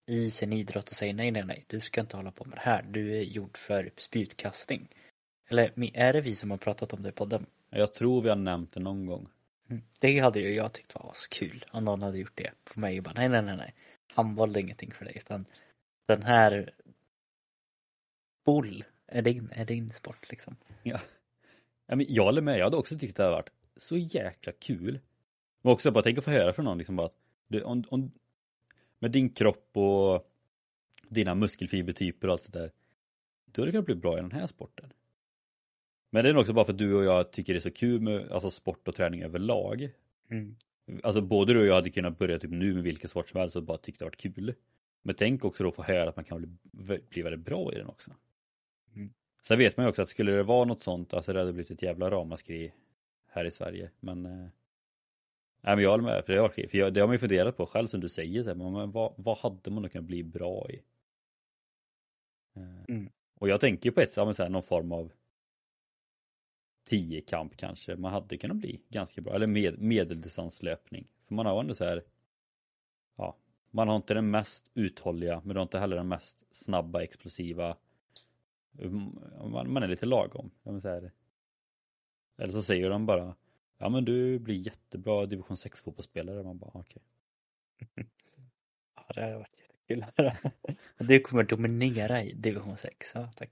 [0.07, 2.63] i sin idrott och säger nej, nej, nej, du ska inte hålla på med det
[2.63, 2.83] här.
[2.83, 4.89] Du är gjord för spjutkastning.
[5.49, 7.47] Eller är det vi som har pratat om det i podden?
[7.71, 9.29] jag tror vi har nämnt det någon gång.
[9.69, 9.83] Mm.
[10.01, 13.05] Det hade ju jag tyckt var kul om någon hade gjort det på mig och
[13.05, 13.75] bara nej, nej, nej, nej.
[14.15, 15.45] Handboll är ingenting för dig utan
[16.07, 16.75] den här
[18.45, 20.57] boll är din, är din sport liksom.
[20.83, 21.01] Ja.
[21.87, 25.01] Ja, men jag håller med, jag hade också tyckt det hade varit så jäkla kul.
[25.63, 28.13] Men också bara tänk att få höra från någon liksom bara att du, om, om,
[28.99, 30.31] med din kropp och
[31.09, 32.71] dina muskelfibertyper och allt sådär.
[33.45, 34.93] Du hade kunnat bli bra i den här sporten.
[36.11, 37.71] Men det är nog också bara för att du och jag tycker det är så
[37.71, 39.91] kul med alltså sport och träning överlag.
[40.31, 40.57] Mm.
[41.03, 43.57] Alltså både du och jag hade kunnat börja typ nu med vilken sport som helst
[43.57, 44.55] och bara tyckt det varit kul.
[45.03, 47.87] Men tänk också då få höra att man kan bli, bli väldigt bra i den
[47.87, 48.11] också.
[48.95, 49.13] Mm.
[49.43, 51.71] Sen vet man ju också att skulle det vara något sånt, alltså det hade blivit
[51.71, 52.73] ett jävla ramaskri
[53.27, 53.91] här i Sverige.
[54.01, 54.49] Men, eh,
[55.67, 57.57] nej, men jag håller med, för det, var, för jag, det har man ju funderat
[57.57, 60.25] på själv som du säger, så här, men, vad, vad hade man då kunnat bli
[60.25, 60.83] bra i?
[62.57, 63.11] Eh, Mm.
[63.39, 65.13] Och jag tänker på ett sätt, här, någon form av
[66.89, 71.09] tiokamp kanske man hade kunnat bli ganska bra, eller med, medeldistanslöpning.
[71.29, 72.05] För man har ändå så här,
[73.17, 73.37] ja,
[73.71, 77.77] man har inte den mest uthålliga, men du har inte heller den mest snabba, explosiva
[79.45, 80.51] man, man är lite lagom.
[80.65, 81.13] Så här.
[82.39, 83.35] Eller så säger de bara
[83.79, 86.43] Ja men du blir jättebra division 6 fotbollsspelare.
[86.43, 87.03] Man bara okej.
[87.81, 88.05] Okay.
[88.97, 90.33] Ja det hade varit jättekul.
[91.07, 93.13] Du kommer dominera i division 6.
[93.15, 93.51] Ja, tack.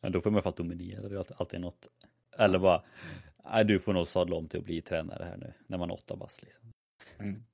[0.00, 1.08] Men då får man alla fall dominera.
[1.08, 1.86] Det är alltid något.
[2.38, 2.82] Eller bara
[3.44, 5.94] Nej du får nog sadla om till att bli tränare här nu när man är
[5.94, 6.72] åtta bast liksom.
[7.18, 7.44] Mm.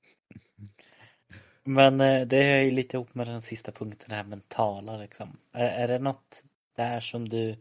[1.63, 5.37] Men eh, det är ju lite ihop med den sista punkten, det här mentala liksom.
[5.53, 6.43] Är, är det något
[6.75, 7.55] där som du,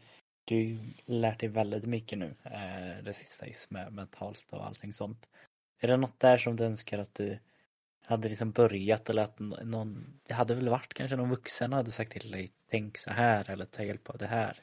[0.51, 5.29] du lärt dig väldigt mycket nu, eh, det sista just med mentalt och allting sånt.
[5.79, 7.39] Är det något där som du önskar att du
[8.05, 12.13] hade liksom börjat eller att någon, det hade väl varit kanske någon vuxen hade sagt
[12.13, 14.63] till dig, tänk så här eller ta hjälp av det här.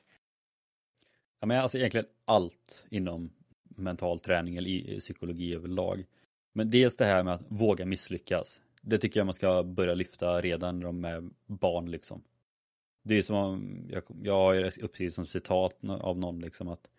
[1.40, 3.30] Ja men alltså egentligen allt inom
[3.64, 6.06] mental träning eller psykologi överlag.
[6.54, 8.62] Men dels det här med att våga misslyckas.
[8.82, 12.24] Det tycker jag man ska börja lyfta redan när de är barn liksom.
[13.08, 16.90] Det är som om, jag, jag har uppskrivit som citat av någon liksom att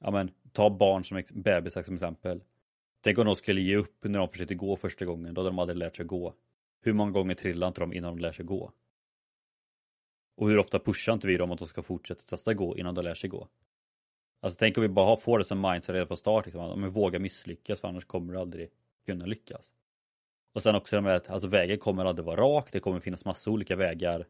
[0.00, 2.42] Ja men ta barn som bebisar som exempel.
[3.00, 5.58] Tänk om de skulle ge upp när de försökte gå första gången, då hade de
[5.58, 6.34] aldrig lärt sig gå.
[6.80, 8.72] Hur många gånger trillar inte de innan de lär sig gå?
[10.36, 13.04] Och hur ofta pushar inte vi dem att de ska fortsätta testa gå innan de
[13.04, 13.48] lär sig gå?
[14.40, 16.90] Alltså tänk om vi bara får det som mindset redan från start, liksom, att men
[16.90, 18.70] våga misslyckas för annars kommer du aldrig
[19.06, 19.72] kunna lyckas.
[20.52, 23.24] Och sen också det med att alltså, vägen kommer aldrig vara rak, det kommer finnas
[23.24, 24.26] massa olika vägar.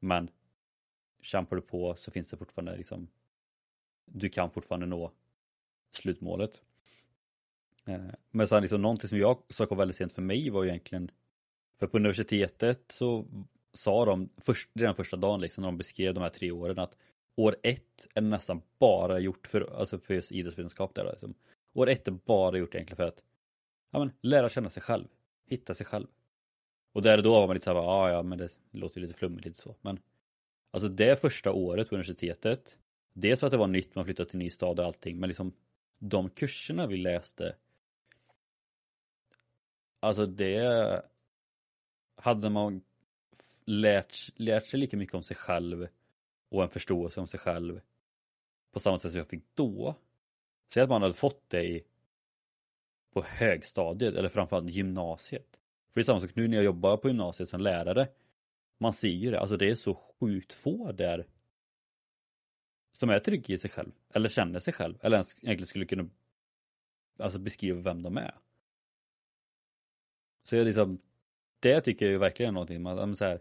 [0.00, 0.30] Men
[1.22, 3.08] kämpar du på så finns det fortfarande liksom
[4.06, 5.12] du kan fortfarande nå
[5.92, 6.62] slutmålet.
[7.84, 8.00] Eh,
[8.30, 11.10] men sen liksom någonting som jag sa kom väldigt sent för mig var ju egentligen
[11.78, 13.26] för på universitetet så
[13.72, 16.96] sa de först, redan första dagen liksom när de beskrev de här tre åren att
[17.36, 21.34] år ett är nästan bara gjort för, alltså för just idrottsvetenskap där liksom.
[21.72, 23.22] År ett är bara gjort egentligen för att
[23.90, 25.04] ja, men, lära känna sig själv,
[25.46, 26.06] hitta sig själv.
[26.92, 29.06] Och där och då var man lite såhär, ja ah, ja men det låter ju
[29.06, 29.76] lite flummigt lite så.
[29.80, 30.00] Men
[30.70, 32.78] alltså det första året på universitetet,
[33.12, 35.52] dels för att det var nytt, man flyttade till ny stad och allting, men liksom
[35.98, 37.56] de kurserna vi läste
[40.00, 41.02] Alltså det
[42.16, 42.82] hade man
[43.64, 45.88] lärt, lärt sig lika mycket om sig själv
[46.48, 47.80] och en förståelse om sig själv
[48.72, 49.94] på samma sätt som jag fick då.
[50.74, 51.84] Säg att man hade fått det i,
[53.12, 55.60] på högstadiet eller framförallt gymnasiet.
[55.88, 58.08] För det är samma sak nu när jag jobbar på gymnasiet som lärare.
[58.78, 61.26] Man ser ju det, alltså det är så sjukt få där
[62.92, 66.10] som är trygga i sig själv eller känner sig själv eller ens egentligen skulle kunna
[67.18, 68.38] alltså beskriva vem de är.
[70.42, 71.00] Så jag liksom,
[71.60, 73.40] det tycker jag ju verkligen är någonting man, så här,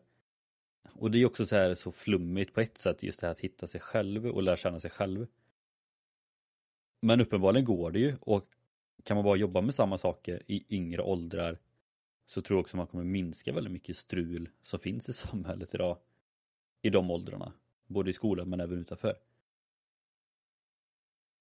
[0.93, 3.39] och det är också så här så flummigt på ett sätt just det här att
[3.39, 5.27] hitta sig själv och lära känna sig själv.
[7.01, 8.49] Men uppenbarligen går det ju och
[9.03, 11.59] kan man bara jobba med samma saker i yngre åldrar
[12.25, 15.97] så tror jag också man kommer minska väldigt mycket strul som finns i samhället idag
[16.81, 17.53] i de åldrarna.
[17.87, 19.17] Både i skolan men även utanför.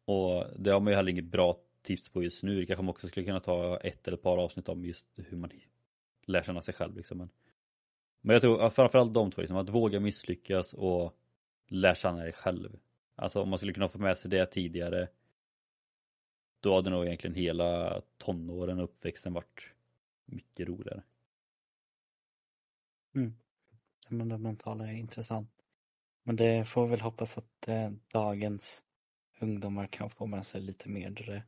[0.05, 2.61] Och det har man ju heller inget bra tips på just nu.
[2.61, 5.37] Det kanske man också skulle kunna ta ett eller ett par avsnitt om just hur
[5.37, 5.51] man
[6.27, 6.97] lär känna sig själv.
[6.97, 7.19] Liksom.
[7.19, 7.29] Men,
[8.21, 11.19] men jag tror framförallt de två, liksom, att våga misslyckas och
[11.67, 12.79] lära känna dig själv.
[13.15, 15.09] Alltså om man skulle kunna få med sig det tidigare
[16.61, 19.74] då hade nog egentligen hela tonåren och uppväxten varit
[20.25, 21.03] mycket roligare.
[23.15, 23.35] Mm.
[24.09, 25.51] Men det mentala är intressant.
[26.23, 28.85] Men det får väl hoppas att eh, dagens
[29.41, 31.43] ungdomar kan få med sig lite mer där det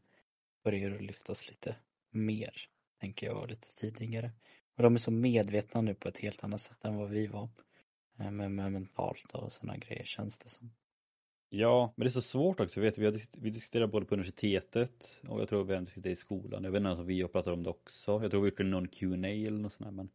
[0.65, 1.77] börjar lyftas lite
[2.11, 2.69] mer,
[3.01, 4.31] tänker jag, lite tidigare.
[4.77, 7.49] Och de är så medvetna nu på ett helt annat sätt än vad vi var.
[8.19, 10.71] Eh, med, med mentalt och sådana grejer känns det som.
[11.49, 12.81] Ja, men det är så svårt också.
[12.81, 16.17] Vet, vi, har, vi diskuterar både på universitetet och jag tror vi har diskuterat i
[16.17, 16.65] skolan.
[16.65, 18.23] Jag vet inte om vi har pratat om det också.
[18.23, 19.97] Jag tror vi har gjort någon Q&A eller något sånt där.
[19.97, 20.09] Men,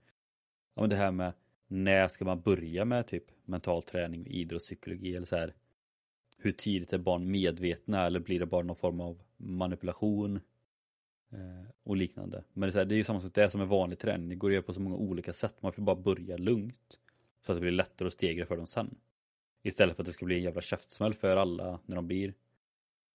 [0.76, 1.34] ja, men det här med
[1.68, 5.54] när ska man börja med typ mental träning, idrottspsykologi eller så här.
[6.38, 10.36] Hur tidigt är barn medvetna eller blir det bara någon form av manipulation
[11.32, 12.44] eh, och liknande.
[12.54, 14.00] Men det är, så här, det är ju samma sak det är som en vanlig
[14.00, 14.30] träning.
[14.30, 15.62] Det går att göra på så många olika sätt.
[15.62, 17.00] Man får bara börja lugnt
[17.46, 18.96] så att det blir lättare att stegra för dem sen.
[19.64, 22.34] Istället för att det ska bli en jävla käftsmäll för alla när de blir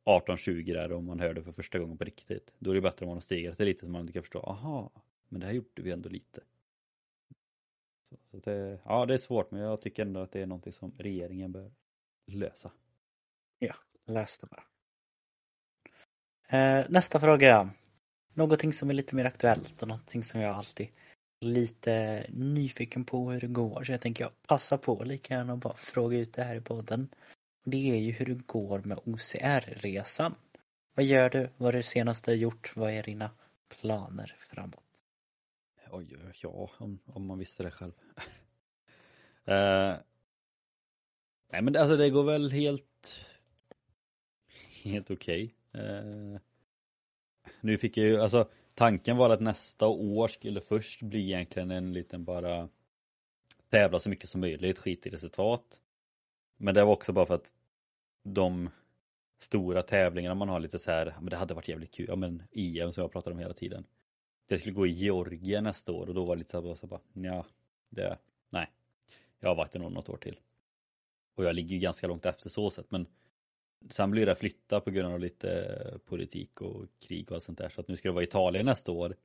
[0.04, 2.52] 18-20 där och man hör det för första gången på riktigt.
[2.58, 4.90] Då är det bättre om man har stegrat det lite så man kan förstå, aha,
[5.28, 6.40] men det här gjorde vi ändå lite.
[8.30, 10.94] Så det, ja, det är svårt men jag tycker ändå att det är någonting som
[10.98, 11.72] regeringen bör
[12.26, 12.72] lösa.
[13.58, 14.64] Ja, läs det bara.
[16.48, 17.70] Eh, nästa fråga.
[18.34, 20.88] Någonting som är lite mer aktuellt och någonting som jag alltid
[21.40, 25.58] lite nyfiken på hur det går så jag tänker jag passa på lika gärna och
[25.58, 27.08] bara fråga ut det här i podden.
[27.64, 30.34] Det är ju hur det går med OCR-resan.
[30.94, 31.50] Vad gör du?
[31.56, 32.76] Vad är det senaste du gjort?
[32.76, 33.30] Vad är dina
[33.68, 34.84] planer framåt?
[35.90, 37.92] Oj, ja, om, om man visste det själv.
[39.48, 39.96] uh,
[41.52, 43.26] Nej men alltså det går väl helt
[44.82, 45.54] helt okej.
[45.72, 45.82] Okay.
[45.82, 46.38] Uh,
[47.60, 51.92] nu fick jag ju, alltså tanken var att nästa år skulle först bli egentligen en
[51.92, 52.68] liten bara
[53.70, 55.80] tävla så mycket som möjligt, skit i resultat.
[56.56, 57.54] Men det var också bara för att
[58.22, 58.70] de
[59.38, 62.42] stora tävlingarna man har lite så här, men det hade varit jävligt kul, ja men
[62.52, 63.84] EM som jag pratar om hela tiden.
[64.46, 66.86] Jag skulle gå i Georgien nästa år och då var det lite så här, så
[66.86, 67.46] bara, ja,
[67.88, 68.18] det,
[68.50, 68.70] nej.
[69.40, 70.40] Jag har varit i något år till.
[71.34, 73.06] Och jag ligger ju ganska långt efter så sett men
[73.90, 77.58] Sen blir det flytta på grund av lite eh, politik och krig och allt sånt
[77.58, 79.16] där så att nu ska det vara Italien nästa år.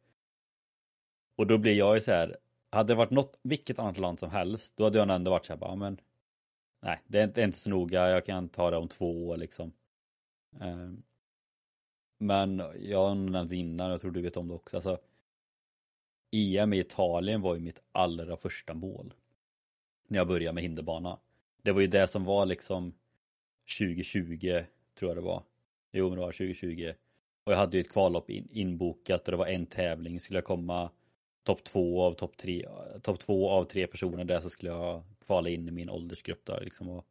[1.36, 2.38] Och då blir jag ju så här,
[2.70, 5.54] hade det varit något, vilket annat land som helst, då hade jag ändå varit så
[5.54, 5.98] här, bara, men
[6.82, 9.28] nej, det är inte, det är inte så noga, jag kan ta det om två
[9.28, 9.74] år liksom.
[10.60, 11.04] Ehm,
[12.18, 15.00] men jag har nämnt innan, jag tror du vet om det också, alltså
[16.32, 19.14] EM i Italien var ju mitt allra första mål.
[20.08, 21.20] När jag började med hinderbana.
[21.62, 22.94] Det var ju det som var liksom
[23.78, 24.64] 2020
[25.00, 25.44] tror jag det var.
[25.92, 26.94] Jo men det var 2020.
[27.44, 30.20] Och jag hade ju ett kvallopp in, inbokat och det var en tävling.
[30.20, 30.92] Skulle jag komma
[31.44, 32.68] topp två av topp tre,
[33.02, 36.62] topp två av tre personer där så skulle jag kvala in i min åldersgrupp där
[36.62, 36.90] liksom.
[36.90, 37.08] Och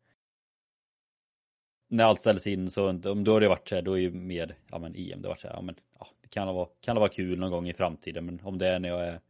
[1.89, 4.57] när allt ställdes in så då har det varit så här, då är ju mer,
[4.71, 6.97] ja men EM, det har varit så här, ja men ja, det kan vara, kan
[6.97, 9.21] vara kul någon gång i framtiden men om det är när jag är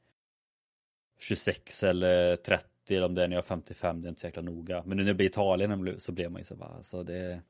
[1.18, 4.26] 26 eller 30 eller om det är när jag är 55, det är inte så
[4.26, 4.82] jäkla noga.
[4.86, 7.42] Men nu när det blir Italien så blev man ju så bara, så det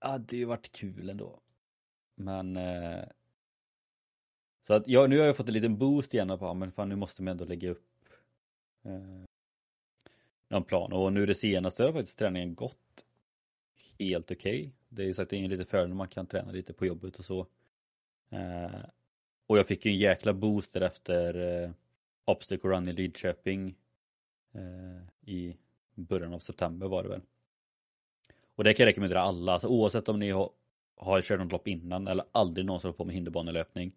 [0.00, 1.40] Ja, det har ju varit kul ändå.
[2.14, 3.04] Men eh...
[4.66, 6.96] Så att jag, nu har jag fått en liten boost igen på, men fan nu
[6.96, 8.08] måste man ändå lägga upp
[8.84, 9.24] eh,
[10.48, 10.92] någon plan.
[10.92, 13.04] Och nu det senaste har faktiskt träningen gått
[13.98, 14.60] helt okej.
[14.60, 14.70] Okay.
[14.88, 17.16] Det är ju så att det är lite fördel man kan träna lite på jobbet
[17.16, 17.46] och så.
[18.30, 18.80] Eh,
[19.46, 21.70] och jag fick ju en jäkla boost efter eh,
[22.28, 23.74] Obstacle Run i Lidköping
[24.54, 25.56] eh, i
[25.94, 27.20] början av september var det väl.
[28.54, 30.50] Och det kan jag rekommendera alla, alltså, oavsett om ni har,
[30.96, 33.92] har kört något lopp innan eller aldrig någonsin hållit på med hinderbanelöpning.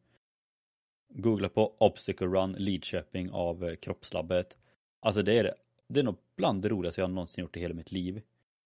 [1.10, 4.58] Googla på Obstacle Run Lidköping av eh, Kroppslabbet.
[5.00, 5.54] Alltså det är,
[5.88, 8.22] det är nog bland det roligaste jag någonsin gjort i hela mitt liv.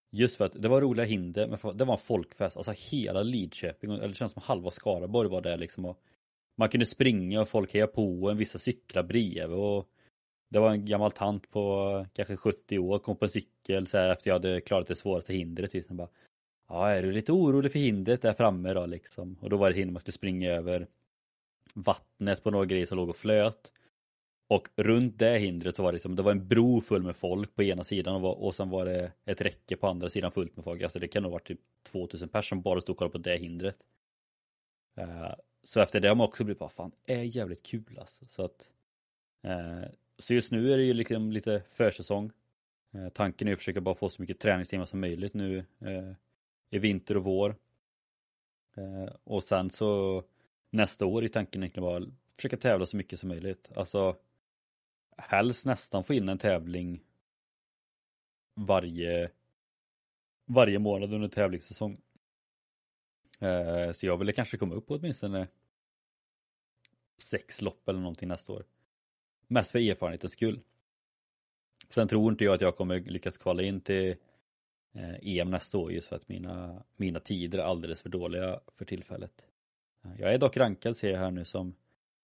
[0.10, 2.58] Just för att det var roliga hinder, men det var en folkfest.
[2.58, 5.86] Alltså hela Lidköping, eller det känns som halva Skaraborg var där liksom.
[5.86, 6.02] Och
[6.56, 9.90] man kunde springa och folk hejade på en, vissa cyklar bredvid och
[10.50, 14.10] det var en gammal tant på kanske 70 år, kom på en cykel så här,
[14.10, 15.74] efter jag hade klarat det svåraste hindret.
[15.74, 16.10] Liksom, bara,
[16.68, 19.38] ja, är du lite orolig för hindret där framme då liksom?
[19.42, 20.88] Och då var det hinder man skulle springa över
[21.74, 23.72] vattnet på några grejer som låg och flöt.
[24.48, 27.56] Och runt det hindret så var det, liksom, det var en bro full med folk
[27.56, 30.56] på ena sidan och, var, och sen var det ett räcke på andra sidan fullt
[30.56, 30.82] med folk.
[30.82, 31.60] Alltså det kan nog ha varit typ
[31.92, 33.78] 2000 personer som bara stod och kollade på det hindret.
[35.00, 35.34] Uh,
[35.66, 38.26] så efter det har man också blivit bara fan, är jävligt kul alltså.
[38.26, 38.70] Så att
[39.42, 39.84] eh,
[40.18, 42.32] Så just nu är det ju liksom lite försäsong.
[42.94, 46.14] Eh, tanken är att försöka bara få så mycket träningstimmar som möjligt nu eh,
[46.70, 47.56] i vinter och vår.
[48.78, 50.24] Eh, och sen så
[50.70, 53.72] nästa år är tanken egentligen bara försöka tävla så mycket som möjligt.
[53.76, 54.18] Alltså
[55.18, 57.04] helst nästan få in en tävling
[58.54, 59.32] varje
[60.46, 62.02] varje månad under tävlingssäsong.
[63.46, 65.48] Eh, så jag ville kanske komma upp på åtminstone
[67.18, 68.66] sex lopp eller någonting nästa år.
[69.48, 70.60] Mest för erfarenhetens skull.
[71.90, 74.16] Sen tror inte jag att jag kommer lyckas kvala in till
[74.94, 78.86] eh, EM nästa år just för att mina, mina tider är alldeles för dåliga för
[78.86, 79.46] tillfället.
[80.04, 81.76] Eh, jag är dock rankad ser jag här nu som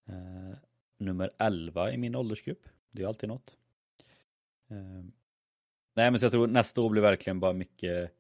[0.08, 0.58] eh,
[0.98, 2.68] nummer 11 i min åldersgrupp.
[2.92, 3.58] Det är alltid något.
[4.70, 5.04] Eh,
[5.94, 8.12] nej men så jag tror nästa år blir verkligen bara mycket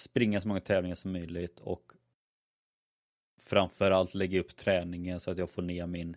[0.00, 1.92] springa så många tävlingar som möjligt och
[3.50, 6.16] framförallt lägga upp träningen så att jag får ner min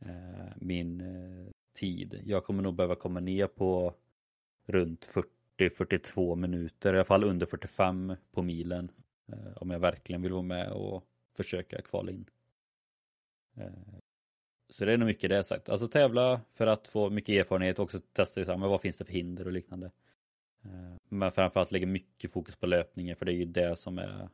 [0.00, 2.22] eh, min eh, tid.
[2.26, 3.94] Jag kommer nog behöva komma ner på
[4.66, 5.08] runt
[5.58, 8.90] 40-42 minuter, i alla fall under 45 på milen.
[9.32, 11.04] Eh, om jag verkligen vill vara med och
[11.36, 12.24] försöka kvala in.
[13.56, 13.72] Eh,
[14.70, 15.68] så det är nog mycket det sagt.
[15.68, 19.12] Alltså tävla för att få mycket erfarenhet och också testa liksom, vad finns det för
[19.12, 19.90] hinder och liknande.
[20.64, 24.28] Eh, men framförallt lägga mycket fokus på löpningen för det är ju det som är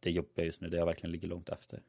[0.00, 1.82] det jobbiga just nu, det jag verkligen ligger långt efter.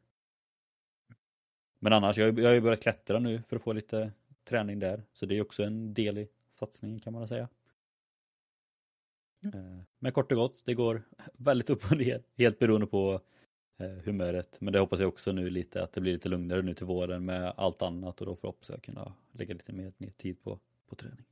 [1.80, 4.12] Men annars, jag har ju börjat klättra nu för att få lite
[4.44, 5.04] träning där.
[5.14, 7.50] Så det är också en del i satsningen kan man säga.
[9.54, 9.84] Mm.
[10.00, 11.04] Men kort och gott, det går
[11.34, 12.24] väldigt upp och ner.
[12.36, 13.22] Helt beroende på
[13.82, 14.58] Eh, humöret.
[14.62, 17.26] Men det hoppas jag också nu lite att det blir lite lugnare nu till våren
[17.26, 20.96] med allt annat och då förhoppningsvis jag kunna lägga lite mer, mer tid på, på
[20.96, 21.26] träning.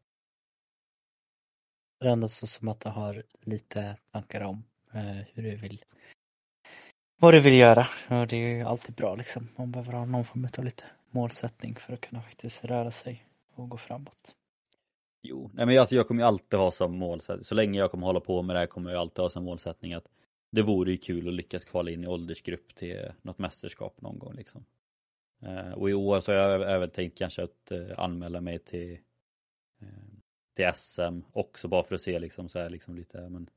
[2.00, 4.64] Det är ändå så som att du har lite tankar om
[4.94, 5.84] eh, hur du vill
[7.20, 9.48] vad du vill göra och det är ju alltid bra liksom.
[9.56, 13.70] Man behöver ha någon form av lite målsättning för att kunna faktiskt röra sig och
[13.70, 14.36] gå framåt.
[15.22, 18.08] Jo, nej men alltså jag kommer ju alltid ha som målsättning, så länge jag kommer
[18.08, 20.08] hålla på med det här kommer jag alltid ha som målsättning att
[20.52, 24.34] det vore ju kul att lyckas kvala in i åldersgrupp till något mästerskap någon gång
[24.34, 24.66] liksom.
[25.42, 29.00] Eh, och i år så har jag även tänkt kanske att eh, anmäla mig till,
[29.82, 29.88] eh,
[30.56, 33.50] till SM också bara för att se liksom så här liksom lite, men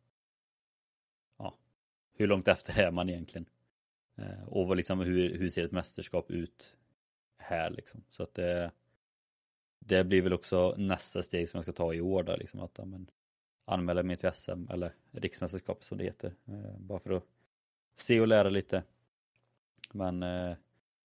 [2.12, 3.46] hur långt efter är man egentligen?
[4.16, 6.76] Eh, och vad liksom, hur, hur ser ett mästerskap ut
[7.38, 8.04] här liksom?
[8.10, 8.70] Så att det,
[9.78, 12.78] det blir väl också nästa steg som jag ska ta i år då, liksom att
[12.78, 13.10] amen,
[13.64, 16.34] anmäla mig till SM eller riksmästerskapet som det heter.
[16.44, 17.24] Eh, bara för att
[17.96, 18.82] se och lära lite.
[19.92, 20.24] Men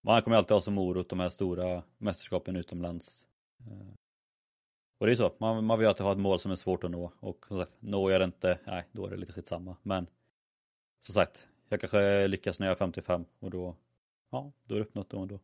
[0.00, 3.26] man kommer alltid ha som morot de här stora mästerskapen utomlands.
[3.60, 3.94] Eh,
[4.98, 6.90] och det är så, man, man vill alltid ha ett mål som är svårt att
[6.90, 9.76] nå och som sagt, når jag det inte, nej då är det lite skitsamma.
[9.82, 10.06] Men
[11.00, 13.76] som sagt, jag kanske lyckas när jag är 55 och då,
[14.30, 15.40] ja, då är det uppnått då och då.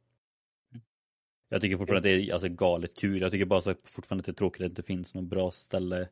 [1.48, 3.20] Jag tycker fortfarande att det är alltså, galet kul.
[3.20, 5.50] Jag tycker bara så fortfarande att det är tråkigt att det inte finns något bra
[5.50, 6.08] ställe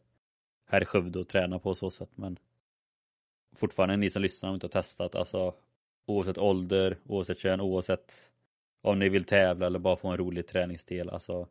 [0.67, 2.11] här i Skövde att träna på så sätt.
[2.15, 2.39] Men
[3.57, 5.55] fortfarande ni som lyssnar och inte har testat, alltså
[6.07, 8.33] oavsett ålder, oavsett kön, oavsett
[8.81, 11.11] om ni vill tävla eller bara få en rolig träningsdel.
[11.11, 11.49] Alltså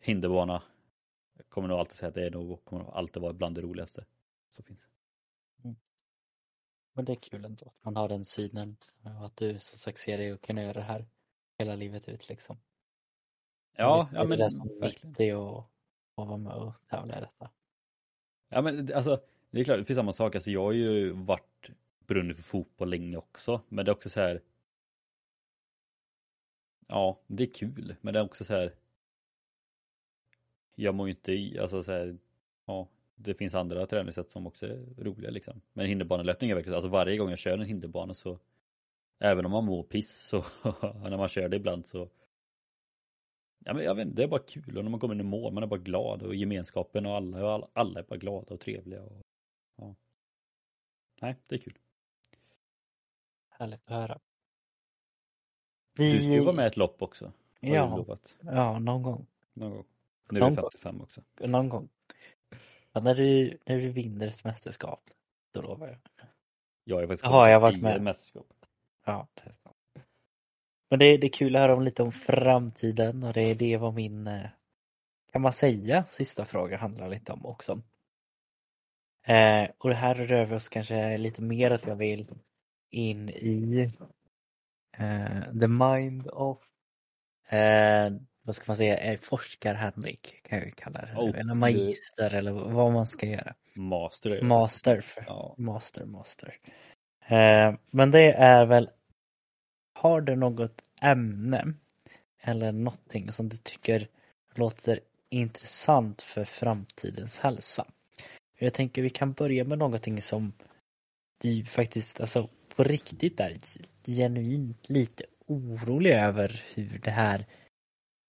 [0.00, 0.62] hinderbana
[1.36, 4.04] jag kommer nog alltid säga att det är nog, kommer alltid vara bland det roligaste
[4.50, 4.88] som finns.
[6.92, 9.98] Men det är kul ändå att man har den synen och att du som sagt
[9.98, 11.06] ser dig och kan göra det här
[11.58, 12.60] hela livet ut liksom.
[13.76, 15.64] Ja, ja men det är som viktigt att,
[16.14, 17.50] att vara med och tävla i detta.
[18.48, 19.20] Ja men alltså
[19.50, 20.34] det är klart, det finns samma sak.
[20.34, 21.70] Alltså jag har ju varit
[22.06, 23.60] brunnit för fotboll länge också.
[23.68, 24.40] Men det är också så här
[26.90, 28.74] Ja, det är kul, men det är också så här.
[30.74, 32.18] Jag mår ju inte i, alltså så här,
[32.66, 32.88] ja,
[33.22, 35.60] det finns andra träningssätt som också är roliga liksom.
[35.72, 38.38] Men hinderbanelöpning är verkligen, alltså varje gång jag kör en hinderbana så
[39.22, 40.36] Även om man mår piss så
[40.82, 42.08] när man kör det ibland så
[43.64, 45.24] Ja men jag vet inte, det är bara kul och när man kommer in i
[45.24, 48.60] mål, man är bara glad och gemenskapen och alla, och alla är bara glada och
[48.60, 49.22] trevliga och
[49.76, 49.94] ja.
[51.20, 51.78] Nej, det är kul.
[53.48, 54.20] Härligt att höra.
[55.98, 56.12] Vi...
[56.12, 57.32] Du ska ju vara med i ett lopp också.
[57.60, 58.06] Ja,
[58.40, 59.26] ja, någon gång.
[59.52, 59.84] Någon gång.
[60.30, 61.02] Nu är du 55 gång.
[61.02, 61.22] också.
[61.40, 61.88] Någon gång.
[62.92, 65.10] Ja, när, du, när du vinner ett mästerskap,
[65.52, 65.98] då lovar jag.
[66.84, 68.02] Jag är faktiskt Har jag varit med?
[68.02, 68.46] Mästerskap.
[69.06, 69.76] Ja, det är sant.
[70.90, 73.94] Men det, det är kul att höra om lite om framtiden och det det vad
[73.94, 74.46] min, eh,
[75.32, 77.82] kan man säga, sista fråga handlar lite om också.
[79.26, 82.26] Eh, och det här rör vi oss kanske lite mer att jag vill
[82.90, 83.90] in i
[84.98, 86.58] Uh, the mind of,
[87.52, 88.10] uh,
[88.42, 91.14] vad ska man säga, forskar-Henrik kan jag kalla det.
[91.16, 93.54] Oh, eller magister eller vad man ska göra.
[93.74, 94.42] Master.
[94.42, 95.04] Master.
[95.26, 95.54] Ja.
[95.58, 96.58] Master, master.
[97.32, 98.90] Uh, men det är väl,
[99.94, 101.74] har du något ämne
[102.40, 104.08] eller någonting som du tycker
[104.54, 107.86] låter intressant för framtidens hälsa?
[108.58, 110.52] Jag tänker vi kan börja med någonting som
[111.40, 113.56] du faktiskt, alltså på riktigt är
[114.06, 117.46] genuint lite orolig över hur det här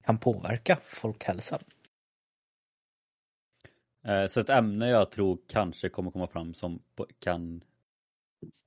[0.06, 1.60] kan påverka folkhälsan.
[4.04, 6.80] Eh, så ett ämne jag tror kanske kommer komma fram som
[7.20, 7.62] kan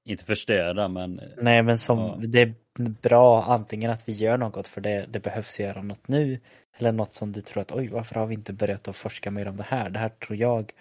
[0.04, 2.16] inte förstöra men Nej men som ja.
[2.28, 6.40] det är bra antingen att vi gör något för det, det behövs göra något nu
[6.76, 9.48] eller något som du tror att oj varför har vi inte börjat att forska mer
[9.48, 9.90] om det här?
[9.90, 10.72] Det här tror jag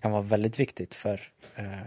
[0.00, 1.20] kan vara väldigt viktigt för
[1.54, 1.86] eh,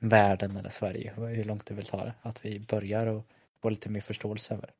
[0.00, 2.14] världen eller Sverige, hur långt du vill ta det.
[2.22, 3.26] Att vi börjar och
[3.62, 4.70] få lite mer förståelse över.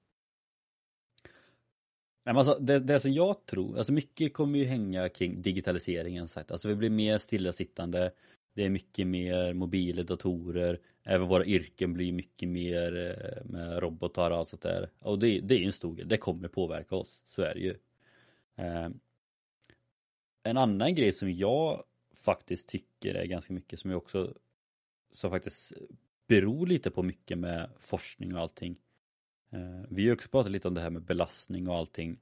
[2.29, 6.29] Nej, men alltså, det, det som jag tror, alltså mycket kommer ju hänga kring digitaliseringen.
[6.29, 6.51] Sagt.
[6.51, 8.13] Alltså vi blir mer stillasittande,
[8.55, 14.31] det är mycket mer mobiler, datorer, även våra yrken blir mycket mer eh, med robotar
[14.31, 14.91] och allt sånt där.
[15.01, 17.61] Och det, det är ju en stor grej, det kommer påverka oss, så är det
[17.61, 17.75] ju.
[18.57, 18.89] Eh,
[20.43, 24.35] en annan grej som jag faktiskt tycker är ganska mycket som jag också
[25.13, 25.73] som faktiskt
[26.27, 28.77] beror lite på mycket med forskning och allting.
[29.51, 32.19] Eh, vi har också pratat lite om det här med belastning och allting.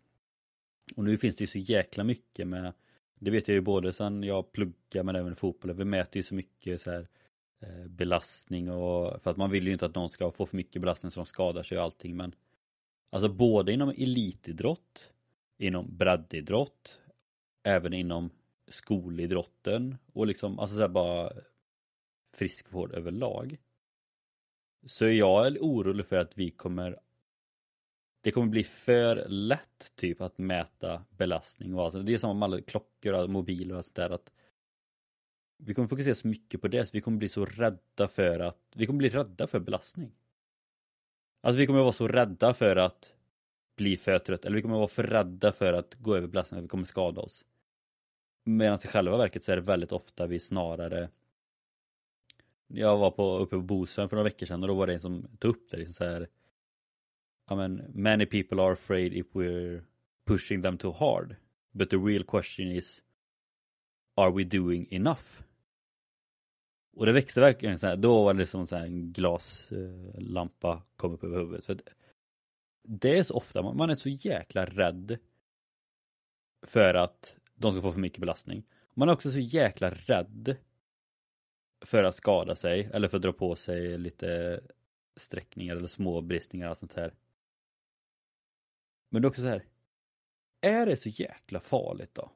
[0.97, 2.73] Och nu finns det ju så jäkla mycket med,
[3.19, 6.23] det vet jag ju både sen jag pluggar men även i fotboll, vi mäter ju
[6.23, 7.09] så mycket så här
[7.61, 10.83] eh, belastning och för att man vill ju inte att någon ska få för mycket
[10.83, 12.35] belastning så de skadar sig och allting men
[13.11, 15.13] Alltså både inom elitidrott,
[15.59, 17.01] inom breddidrott,
[17.63, 18.31] även inom
[18.69, 21.33] skolidrotten och liksom alltså så här bara
[22.35, 23.59] friskvård överlag
[24.87, 26.99] så är jag orolig för att vi kommer
[28.27, 32.07] det kommer bli för lätt typ att mäta belastning och allt.
[32.07, 34.33] Det är som med alla klockor och mobiler och sånt där att
[35.57, 38.59] vi kommer fokusera så mycket på det så vi kommer bli så rädda för att
[38.75, 40.13] vi kommer bli rädda för belastning.
[41.41, 43.15] Alltså vi kommer vara så rädda för att
[43.77, 46.69] bli för trött eller vi kommer vara för rädda för att gå över belastning, vi
[46.69, 47.45] kommer skada oss.
[48.45, 51.09] Medan i själva verket så är det väldigt ofta vi snarare
[52.67, 55.01] Jag var på, uppe på Bosön för några veckor sedan och då var det en
[55.01, 56.29] som tog upp det liksom så här
[57.51, 59.83] i mean, many people are afraid if we're
[60.27, 61.37] pushing them too hard.
[61.73, 63.03] But the real question is
[64.17, 65.43] Are we doing enough?
[66.97, 71.25] Och det växte verkligen så här, då var det som så en glaslampa kom upp
[71.25, 71.65] över huvudet.
[71.65, 71.81] För
[72.83, 75.19] det är så ofta, man är så jäkla rädd
[76.67, 78.65] för att de ska få för mycket belastning.
[78.95, 80.57] Man är också så jäkla rädd
[81.85, 84.61] för att skada sig eller för att dra på sig lite
[85.17, 87.15] sträckningar eller små bristningar och sånt här.
[89.09, 89.65] Men det är också så här.
[90.61, 92.33] Är det så jäkla farligt då?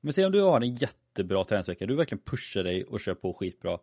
[0.00, 3.34] Men säg om du har en jättebra träningsvecka, du verkligen pushar dig och kör på
[3.34, 3.80] skitbra.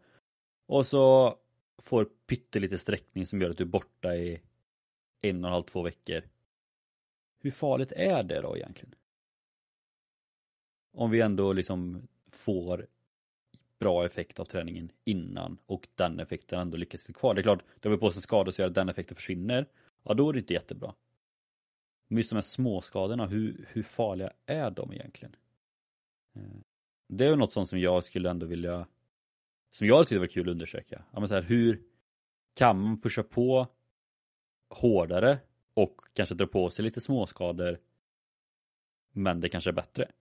[0.65, 1.35] Och så
[1.77, 4.41] får pyttelite sträckning som gör att du är borta i
[5.21, 6.23] en och en halv, två veckor.
[7.39, 8.95] Hur farligt är det då egentligen?
[10.93, 12.87] Om vi ändå liksom får
[13.79, 17.33] bra effekt av träningen innan och den effekten ändå lyckas till kvar.
[17.33, 19.65] Det är klart, drar vi på sig skada så gör att den effekten försvinner.
[20.03, 20.93] Ja, då är det inte jättebra.
[22.07, 25.35] Men just de här småskadorna, hur, hur farliga är de egentligen?
[26.35, 26.41] Eh,
[27.07, 28.87] det är något sånt som jag skulle ändå vilja
[29.71, 31.03] som jag tyckte var kul att undersöka.
[31.11, 31.81] Ja, men så här, hur
[32.55, 33.67] kan man pusha på
[34.69, 35.39] hårdare
[35.73, 37.79] och kanske dra på sig lite småskador
[39.11, 40.11] men det kanske är bättre.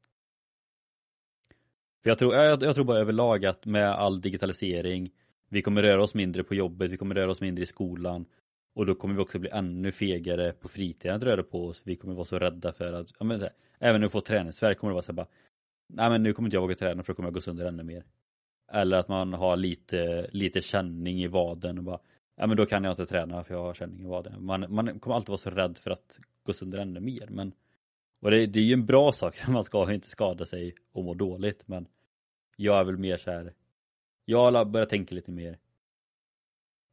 [2.03, 5.11] För jag tror, jag, jag tror bara överlag att med all digitalisering
[5.49, 8.27] vi kommer röra oss mindre på jobbet, vi kommer röra oss mindre i skolan
[8.77, 11.83] och då kommer vi också bli ännu fegare på fritiden att röra på oss.
[11.85, 13.49] Vi kommer vara så rädda för att, ja, men,
[13.79, 15.27] även när vi får träningsvärk kommer det vara så här bara
[15.89, 17.83] Nej men nu kommer inte jag våga träna för då kommer jag gå sönder ännu
[17.83, 18.05] mer.
[18.73, 21.99] Eller att man har lite, lite känning i vaden och bara
[22.37, 24.45] Ja men då kan jag inte träna för jag har känning i vaden.
[24.45, 27.27] Man, man kommer alltid vara så rädd för att gå sönder ännu mer.
[27.31, 27.53] Men,
[28.21, 31.15] och det, det är ju en bra sak, man ska inte skada sig och må
[31.15, 31.87] dåligt men
[32.57, 33.53] jag är väl mer så här.
[34.25, 35.59] Jag börjat tänka lite mer.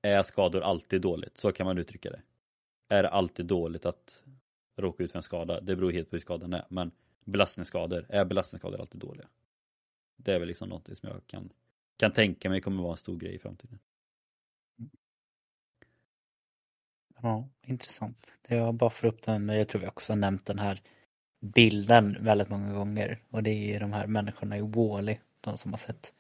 [0.06, 1.38] Är skador alltid dåligt?
[1.38, 2.22] Så kan man uttrycka det.
[2.90, 4.24] Är det alltid dåligt att
[4.76, 5.62] råka ut för en skada?
[5.62, 6.66] Det beror helt på hur skadan är.
[6.70, 6.92] Men
[7.26, 9.28] belastningsskador, är belastningsskador alltid dåliga?
[10.18, 11.50] Det är väl liksom något som jag kan,
[11.98, 13.80] kan tänka mig kommer vara en stor grej i framtiden.
[17.22, 18.34] Ja, intressant.
[18.48, 20.82] Jag bara får upp den, jag tror vi också nämnt den här
[21.40, 25.78] bilden väldigt många gånger och det är de här människorna i Wally, de som har
[25.78, 26.14] sett.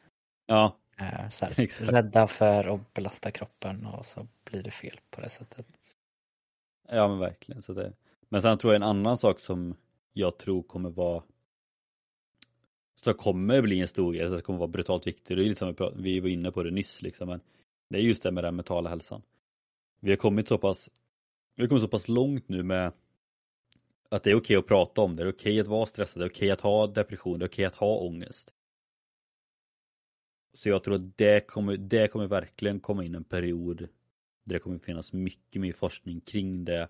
[0.46, 0.78] Ja.
[0.98, 5.30] Äh, så här, rädda för att belasta kroppen och så blir det fel på det
[5.30, 5.66] sättet.
[6.90, 7.62] Ja men verkligen.
[7.62, 7.94] Så det...
[8.30, 9.76] Men sen tror jag en annan sak som
[10.14, 11.24] jag tror kommer vara
[12.96, 15.28] så kommer bli en stor grej, så det kommer vara brutalt viktigt.
[15.28, 17.42] Det är liksom, vi var inne på det nyss liksom, men
[17.90, 19.22] det är just det med den mentala hälsan.
[20.00, 20.90] Vi har kommit så pass,
[21.56, 22.92] vi har kommit så pass långt nu med
[24.10, 26.26] att det är okej att prata om det, det är okej att vara stressad, det
[26.26, 28.54] är okej att ha depression, det är okej att ha ångest.
[30.54, 33.78] Så jag tror att det kommer, det kommer verkligen komma in en period
[34.44, 36.88] där det kommer finnas mycket mer forskning kring det.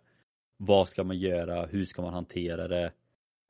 [0.58, 1.66] Vad ska man göra?
[1.66, 2.92] Hur ska man hantera det?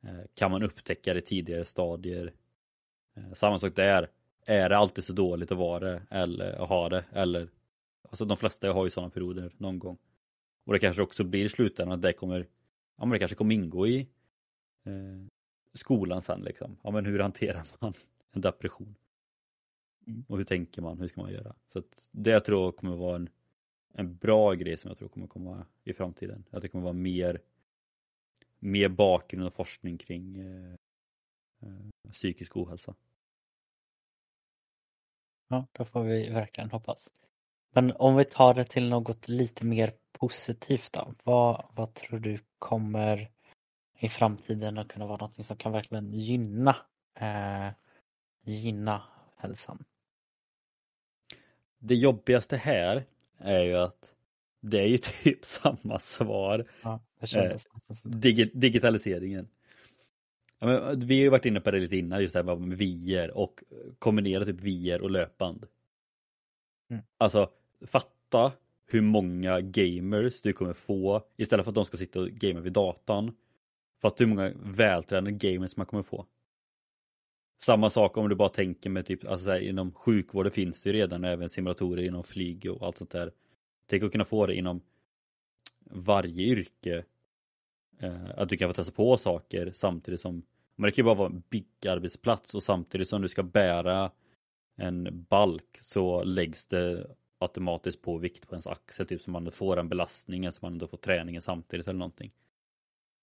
[0.03, 2.33] Eh, kan man upptäcka det tidigare stadier?
[3.15, 4.09] Eh, samma sak där.
[4.45, 7.05] Är det alltid så dåligt att vara det eller att ha det?
[7.11, 7.49] Eller,
[8.09, 9.97] alltså de flesta har ju sådana perioder någon gång.
[10.65, 12.47] Och det kanske också blir i slutändan att det kommer,
[12.97, 13.99] ja men det kanske kommer ingå i
[14.83, 15.25] eh,
[15.73, 16.77] skolan sen liksom.
[16.83, 17.93] Ja men hur hanterar man
[18.31, 18.95] en depression?
[20.07, 20.25] Mm.
[20.27, 20.99] Och hur tänker man?
[20.99, 21.55] Hur ska man göra?
[21.73, 23.29] Så att det jag tror kommer vara en,
[23.93, 26.43] en bra grej som jag tror kommer komma i framtiden.
[26.51, 27.41] Att det kommer vara mer
[28.63, 30.73] mer bakgrund och forskning kring eh,
[31.61, 32.95] eh, psykisk ohälsa.
[35.47, 37.09] Ja, då får vi verkligen hoppas.
[37.71, 41.13] Men om vi tar det till något lite mer positivt då.
[41.23, 43.31] Vad, vad tror du kommer
[43.99, 46.75] i framtiden att kunna vara något som kan verkligen gynna,
[47.13, 47.69] eh,
[48.43, 49.03] gynna
[49.35, 49.83] hälsan?
[51.85, 53.03] Det jobbigaste här
[53.37, 54.13] är ju att
[54.61, 56.65] det är ju typ samma svar.
[56.81, 56.99] Ja,
[57.35, 57.55] eh,
[58.03, 59.47] dig digitaliseringen.
[60.59, 62.77] Ja, men vi har ju varit inne på det lite innan, just det här med
[62.77, 63.63] VR och
[63.99, 65.65] kombinera typ VR och löpband.
[66.89, 67.03] Mm.
[67.17, 67.49] Alltså,
[67.85, 68.51] fatta
[68.85, 72.73] hur många gamers du kommer få istället för att de ska sitta och gamea vid
[72.73, 73.35] datan.
[74.01, 76.25] Fatta hur många vältränade gamers man kommer få.
[77.63, 80.95] Samma sak om du bara tänker med typ, alltså här, inom sjukvården finns det ju
[80.95, 83.31] redan även simulatorer inom flyg och allt sånt där.
[83.87, 84.81] Tänk att kunna få det inom
[85.85, 87.03] varje yrke.
[87.99, 90.43] Eh, att du kan få testa på saker samtidigt som
[90.75, 94.11] men det kan ju bara vara en big arbetsplats och samtidigt som du ska bära
[94.75, 99.75] en balk så läggs det automatiskt på vikt på ens axel, typ så man får
[99.75, 102.31] den belastningen så man ändå får träningen samtidigt eller någonting.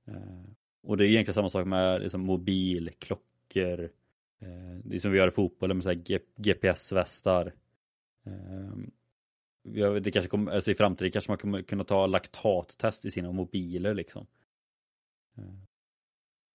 [0.07, 0.45] Eh,
[0.83, 3.91] och det är egentligen samma sak med liksom mobil, klockor.
[4.41, 7.55] Eh, det är som vi gör i fotbollen med så GPS-västar.
[8.25, 8.91] Ehm,
[10.03, 13.95] det kanske kommer, alltså I framtiden kanske man kommer kunna ta laktattest i sina mobiler
[13.95, 14.27] liksom.
[15.39, 15.67] Ehm,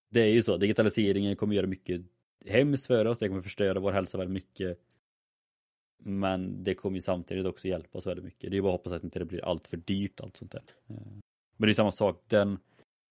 [0.10, 2.02] det är ju så, digitaliseringen kommer göra mycket
[2.46, 4.80] hemskt för oss, det kommer förstöra vår hälsa väldigt mycket.
[6.04, 8.52] Men det kommer ju samtidigt också hjälpa oss väldigt mycket.
[8.52, 10.64] Det är bara att hoppas att det inte blir allt för dyrt allt sånt där.
[10.88, 11.22] Ehm,
[11.58, 12.60] men det är samma sak, den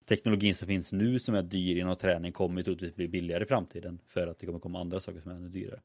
[0.04, 3.98] teknologin som finns nu som är dyr inom träning kommer troligtvis bli billigare i framtiden
[4.06, 5.80] för att det kommer komma andra saker som är ännu dyrare.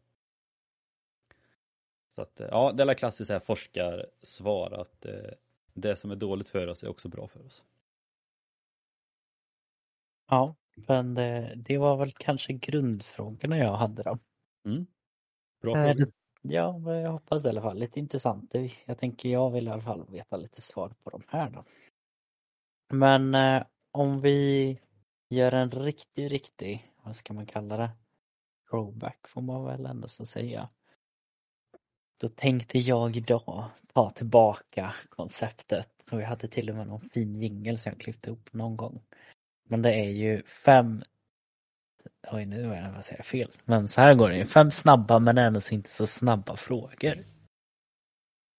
[2.15, 5.31] Så att ja, det är klassiskt här forskarsvar att eh,
[5.73, 7.63] det som är dåligt för oss är också bra för oss.
[10.29, 14.19] Ja, men det, det var väl kanske grundfrågorna jag hade då.
[14.65, 14.85] Mm.
[15.61, 16.11] Bra äh, frågor.
[16.41, 17.79] Ja, jag hoppas det i alla fall.
[17.79, 18.55] Lite intressant.
[18.85, 21.63] Jag tänker jag vill i alla fall veta lite svar på de här då.
[22.89, 24.79] Men eh, om vi
[25.29, 27.89] gör en riktig, riktig, vad ska man kalla det?
[28.69, 30.69] Throwback får man väl ändå så säga.
[32.17, 37.35] Då tänkte jag idag ta tillbaka konceptet och jag hade till och med någon fin
[37.35, 39.01] jingel som jag klippte upp någon gång.
[39.69, 41.03] Men det är ju fem
[42.31, 43.51] Oj nu var jag säga fel.
[43.65, 44.45] Men så här går det ju.
[44.45, 47.23] Fem snabba men ändå inte så snabba frågor.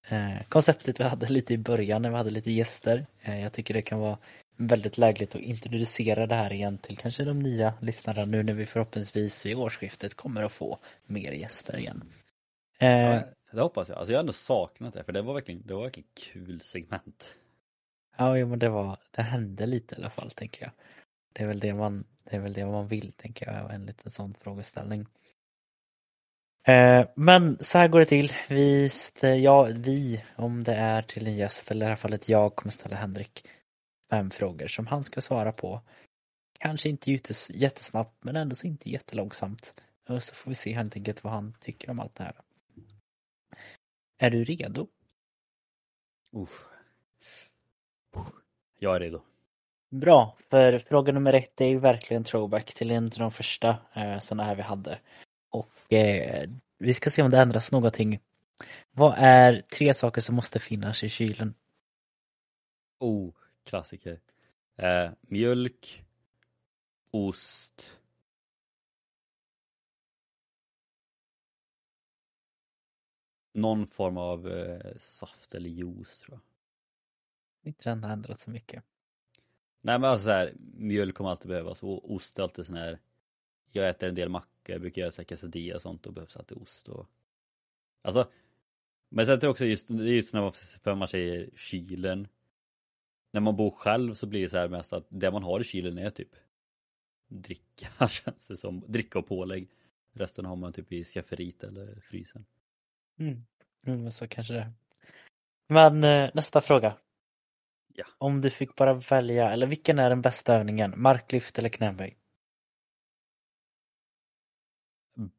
[0.08, 3.06] Eh, konceptet vi hade lite i början när vi hade lite gäster.
[3.20, 4.18] Eh, jag tycker det kan vara
[4.60, 8.66] väldigt lägligt att introducera det här igen till kanske de nya lyssnarna nu när vi
[8.66, 12.04] förhoppningsvis vid årsskiftet kommer att få mer gäster igen.
[12.78, 13.98] Eh, ja, det hoppas jag.
[13.98, 17.36] Alltså jag har ändå saknat det för det var verkligen, det var verkligen kul segment.
[18.16, 20.72] Ja, men det var, det hände lite i alla fall tänker jag.
[21.32, 24.10] Det är väl det man, det är väl det man vill tänker jag, en liten
[24.10, 25.06] sån frågeställning.
[26.66, 28.32] Eh, men så här går det till.
[28.48, 28.90] Vi,
[29.42, 32.72] ja, vi, om det är till en gäst eller i alla fall ett jag kommer
[32.72, 33.44] ställa Henrik
[34.10, 35.82] fem frågor som han ska svara på.
[36.58, 39.74] Kanske inte jättesnabbt men ändå så inte jättelångsamt.
[40.08, 42.34] Och så får vi se helt enkelt vad han tycker om allt det här.
[44.18, 44.88] Är du redo?
[46.36, 46.48] Uh.
[48.78, 49.22] Jag är redo.
[49.90, 54.18] Bra, för fråga nummer ett är ju verkligen throwback till en av de första eh,
[54.18, 54.98] sådana här vi hade.
[55.50, 58.20] Och eh, vi ska se om det ändras någonting.
[58.90, 61.54] Vad är tre saker som måste finnas i kylen?
[62.98, 63.34] Oh,
[63.64, 64.20] klassiker.
[64.76, 66.04] Eh, mjölk,
[67.10, 68.00] ost,
[73.52, 76.40] någon form av eh, saft eller juice tror jag.
[77.68, 78.84] Inte den har ändrat så mycket.
[79.80, 82.98] Nej men alltså så här, mjölk kommer alltid behövas och ost är alltid sån här
[83.70, 86.58] Jag äter en del macka, jag brukar göra så quesadilla och sånt och behövs alltid
[86.58, 87.06] ost och
[88.02, 88.30] Alltså
[89.08, 90.52] Men sen tror jag också just, det är just när man,
[90.82, 92.28] för man säger kylen
[93.32, 95.64] När man bor själv så blir det så här mest att det man har i
[95.64, 96.30] kylen är typ
[97.28, 99.68] Dricka känns det som, dricka och pålägg
[100.12, 102.44] Resten har man typ i skafferiet eller frysen
[103.18, 103.46] Mm,
[103.86, 104.72] mm så kanske det
[105.68, 106.96] Men eh, nästa fråga
[107.94, 108.04] Ja.
[108.18, 110.94] Om du fick bara välja, eller vilken är den bästa övningen?
[110.96, 112.16] Marklyft eller knäböj?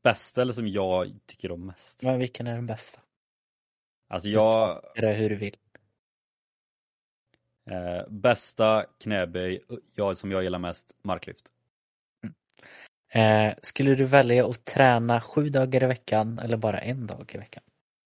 [0.04, 2.04] Bästa eller som jag tycker om mest?
[2.04, 3.02] Men vilken är den bästa?
[4.08, 4.82] Alltså jag...
[4.98, 5.56] Eller hur du vill.
[7.66, 9.64] Eh, bästa knäböj,
[9.96, 11.52] jag, som jag gillar mest, marklyft.
[12.24, 12.36] Mm.
[13.50, 17.38] Eh, skulle du välja att träna sju dagar i veckan eller bara en dag i
[17.38, 17.64] veckan?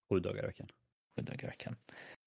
[0.10, 0.68] Sju dagar i veckan.
[1.16, 1.76] Sju dagar i veckan.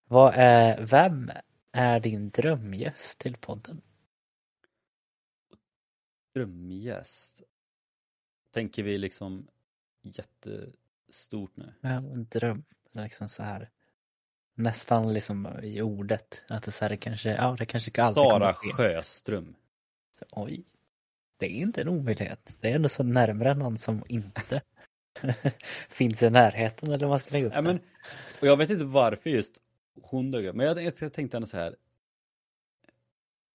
[0.05, 1.31] Vad är, vem
[1.73, 3.81] är din drömgäst till podden?
[6.35, 7.43] Drömgäst?
[8.51, 9.49] Tänker vi liksom
[10.03, 11.75] jättestort nu?
[11.81, 12.65] Ja, en dröm.
[12.93, 13.71] Liksom så här.
[14.59, 16.43] Nästan liksom i ordet.
[16.49, 19.55] Att det, så här, det kanske, ja det kanske alltid Sara Sjöström.
[20.31, 20.65] Oj.
[21.37, 22.57] Det är inte en omöjlighet.
[22.61, 24.63] Det är ändå så närmare någon som inte
[25.89, 27.81] finns i närheten eller vad man ska lägga upp ja, men,
[28.41, 29.59] Och jag vet inte varför just
[30.03, 30.57] hon dök upp.
[30.57, 31.77] Men jag, jag tänkte ändå så här.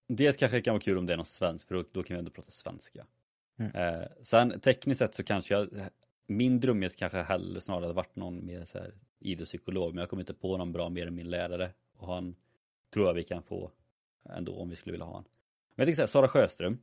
[0.07, 2.15] Dels kanske det kan vara kul om det är någon svensk för då, då kan
[2.15, 3.05] vi ändå prata svenska.
[3.59, 3.75] Mm.
[3.75, 5.69] Eh, sen tekniskt sett så kanske jag,
[6.27, 8.93] min drömgäst kanske hellre snarare hade varit någon mer så här
[9.23, 12.35] idrottspsykolog men jag kommer inte på någon bra mer än min lärare och han
[12.93, 13.71] tror jag vi kan få
[14.29, 15.23] ändå om vi skulle vilja ha han.
[15.75, 16.77] Men jag tänker så här, Sara Sjöström.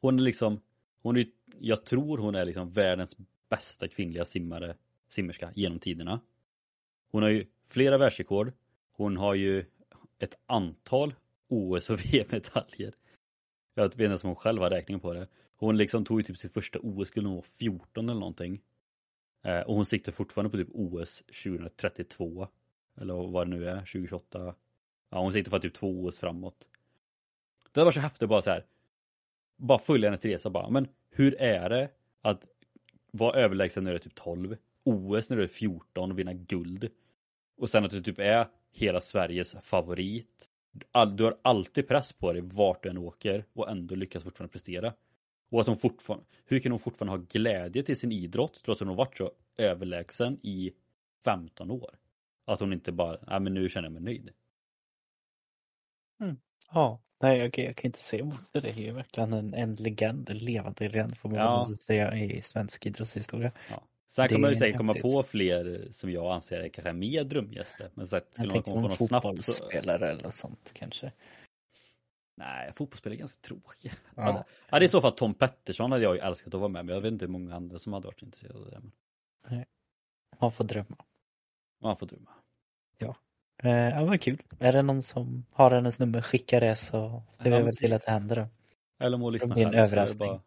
[0.00, 0.60] Hon är liksom,
[1.02, 1.26] hon är,
[1.58, 3.16] jag tror hon är liksom världens
[3.48, 4.76] bästa kvinnliga simmare,
[5.08, 6.20] simmerska genom tiderna.
[7.10, 8.52] Hon har ju flera världsrekord.
[8.92, 9.64] Hon har ju
[10.18, 11.14] ett antal
[11.48, 12.94] OS och VM-medaljer.
[13.74, 15.28] Jag vet inte ens om hon själv har räkning på det.
[15.56, 18.62] Hon liksom tog ju typ sitt första OS-guld när hon var 14 eller någonting.
[19.46, 22.48] Eh, och hon siktar fortfarande på typ OS 2032.
[23.00, 24.54] Eller vad det nu är, 2028.
[25.10, 26.66] Ja, hon siktar på typ två OS framåt.
[27.72, 28.64] Det var så häftigt bara så här.
[29.56, 30.70] Bara följa hennes resa bara.
[30.70, 31.90] Men hur är det
[32.22, 32.46] Att
[33.10, 36.90] vara överlägsen när du är typ 12, OS när du är 14 och vinna guld.
[37.56, 40.50] Och sen att du typ är hela Sveriges favorit.
[40.92, 44.52] All, du har alltid press på dig vart du än åker och ändå lyckas fortfarande
[44.52, 44.92] prestera.
[45.50, 48.88] Och att hon fortfarande, hur kan hon fortfarande ha glädje till sin idrott trots att
[48.88, 50.72] hon varit så överlägsen i
[51.24, 51.90] 15 år?
[52.44, 54.30] Att hon inte bara, nej men nu känner jag mig nöjd.
[56.72, 58.60] Ja, nej jag, jag kan inte se emot det.
[58.60, 61.68] Det är ju verkligen en, en legend, en levande legend får man Ja.
[61.86, 63.52] säga i svensk idrottshistoria.
[63.70, 63.82] Ja.
[64.08, 67.90] Sen kommer man säkert komma på fler som jag anser är kanske mer drömgäster.
[67.94, 69.70] Men så att, skulle man komma på något snabbt så...
[69.70, 71.12] eller sånt kanske.
[72.38, 73.92] Nej, fotbollsspelare är ganska tråkiga.
[74.14, 74.22] Ja.
[74.26, 74.44] Ja.
[74.70, 76.84] Ja, det är i så fall Tom Pettersson hade jag ju älskat att vara med,
[76.84, 78.80] men jag vet inte hur många andra som hade varit intresserade av det.
[79.50, 79.64] Men
[80.40, 81.04] Man får drömma.
[81.78, 82.30] man får drömma.
[83.62, 84.42] Eh, ja, vad kul.
[84.58, 87.92] Är det någon som har hennes nummer, skicka det så ser vi Ja, väl till
[87.92, 88.36] att det händer.
[88.36, 88.46] då.
[89.04, 90.28] Eller må lyssna blir en själv, är det överraskning.
[90.28, 90.40] bara-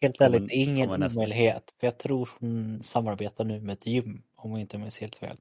[0.00, 1.74] Helt ärligt, ingen omöjlighet.
[1.80, 5.36] För jag tror hon samarbetar nu med ett gym, om jag inte minns helt fel.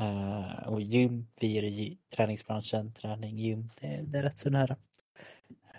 [0.00, 4.76] Eh, och gym, vi är i träningsbranschen, träning, gym, det, det är rätt så nära.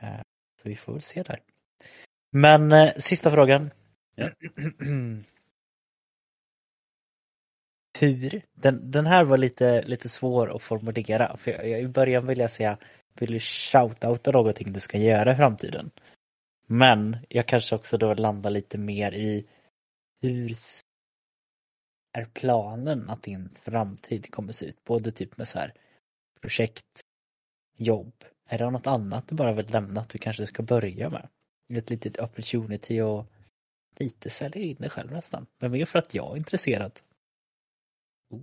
[0.01, 0.21] Eh,
[0.61, 1.39] så vi får väl se där.
[2.31, 3.71] Men eh, sista frågan.
[4.15, 4.29] Ja.
[7.99, 8.41] Hur?
[8.53, 11.37] Den, den här var lite, lite svår att formulera.
[11.37, 12.77] För jag, jag, I början vill jag säga,
[13.13, 15.91] vill du shoutouta någonting du ska göra i framtiden?
[16.67, 19.45] Men jag kanske också då landar lite mer i
[20.21, 20.53] hur
[22.19, 24.83] är planen att din framtid kommer se ut?
[24.83, 25.73] Både typ med så här
[26.41, 27.01] projekt,
[27.77, 28.13] jobb.
[28.45, 31.27] Är det något annat du bara vill lämna att du kanske ska börja med?
[31.69, 33.25] Ett litet opportunity och
[33.99, 35.45] lite sälja in dig själv nästan.
[35.57, 36.99] Men mer för att jag är intresserad.
[38.29, 38.39] Oh.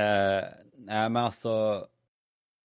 [0.00, 0.44] Eh,
[0.76, 1.88] nej men alltså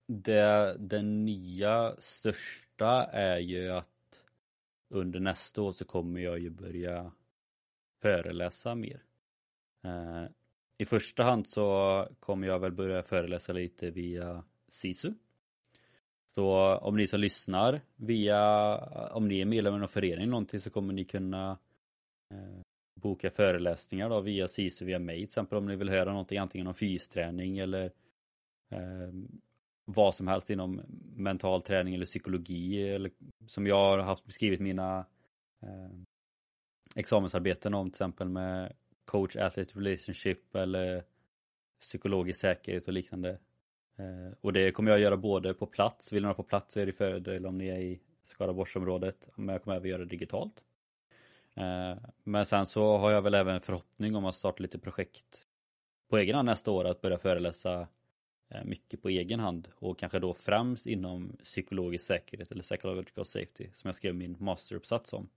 [0.07, 4.25] det, det nya största är ju att
[4.89, 7.11] under nästa år så kommer jag ju börja
[8.01, 9.03] föreläsa mer.
[9.84, 10.25] Eh,
[10.77, 15.13] I första hand så kommer jag väl börja föreläsa lite via SISU.
[16.36, 18.77] Så om ni som lyssnar via,
[19.13, 21.57] om ni är medlem i någon förening någonting så kommer ni kunna
[22.34, 22.61] eh,
[23.01, 26.67] boka föreläsningar då via SISU via mig till exempel om ni vill höra någonting antingen
[26.67, 27.86] om fysträning eller
[28.69, 29.11] eh,
[29.86, 30.82] vad som helst inom
[31.15, 33.11] mental träning eller psykologi eller
[33.47, 35.05] som jag har haft beskrivit mina
[35.61, 35.91] eh,
[36.95, 38.73] examensarbeten om till exempel med
[39.12, 41.03] coach athlete relationship eller
[41.82, 43.30] psykologisk säkerhet och liknande.
[43.97, 46.80] Eh, och det kommer jag göra både på plats, vill ni vara på plats så
[46.80, 50.64] är det fördel om ni är i Skaraborgsområdet, men jag kommer även göra det digitalt.
[51.55, 55.45] Eh, Men sen så har jag väl även förhoppning om att starta lite projekt
[56.09, 57.88] på egen hand nästa år att börja föreläsa
[58.49, 63.70] eh, mycket på egen hand och kanske då främst inom psykologisk säkerhet eller psychological safety
[63.74, 65.30] som jag skrev min masteruppsats om.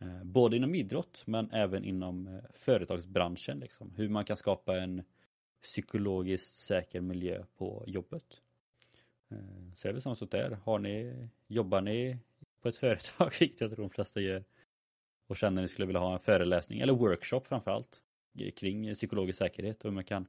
[0.00, 3.92] Eh, både inom idrott men även inom eh, företagsbranschen liksom.
[3.96, 5.02] Hur man kan skapa en
[5.62, 8.40] psykologiskt säker miljö på jobbet.
[9.28, 9.38] Eh,
[9.76, 10.58] så det är väl samma sak där.
[10.64, 12.18] Har ni, jobbar ni
[12.62, 14.44] på ett företag, vilket jag tror de flesta gör,
[15.26, 18.02] och känner att ni skulle vilja ha en föreläsning eller workshop framförallt
[18.56, 20.26] kring psykologisk säkerhet och hur man kan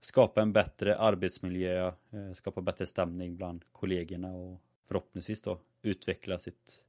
[0.00, 1.92] skapa en bättre arbetsmiljö,
[2.34, 6.84] skapa bättre stämning bland kollegorna och förhoppningsvis då utveckla sitt,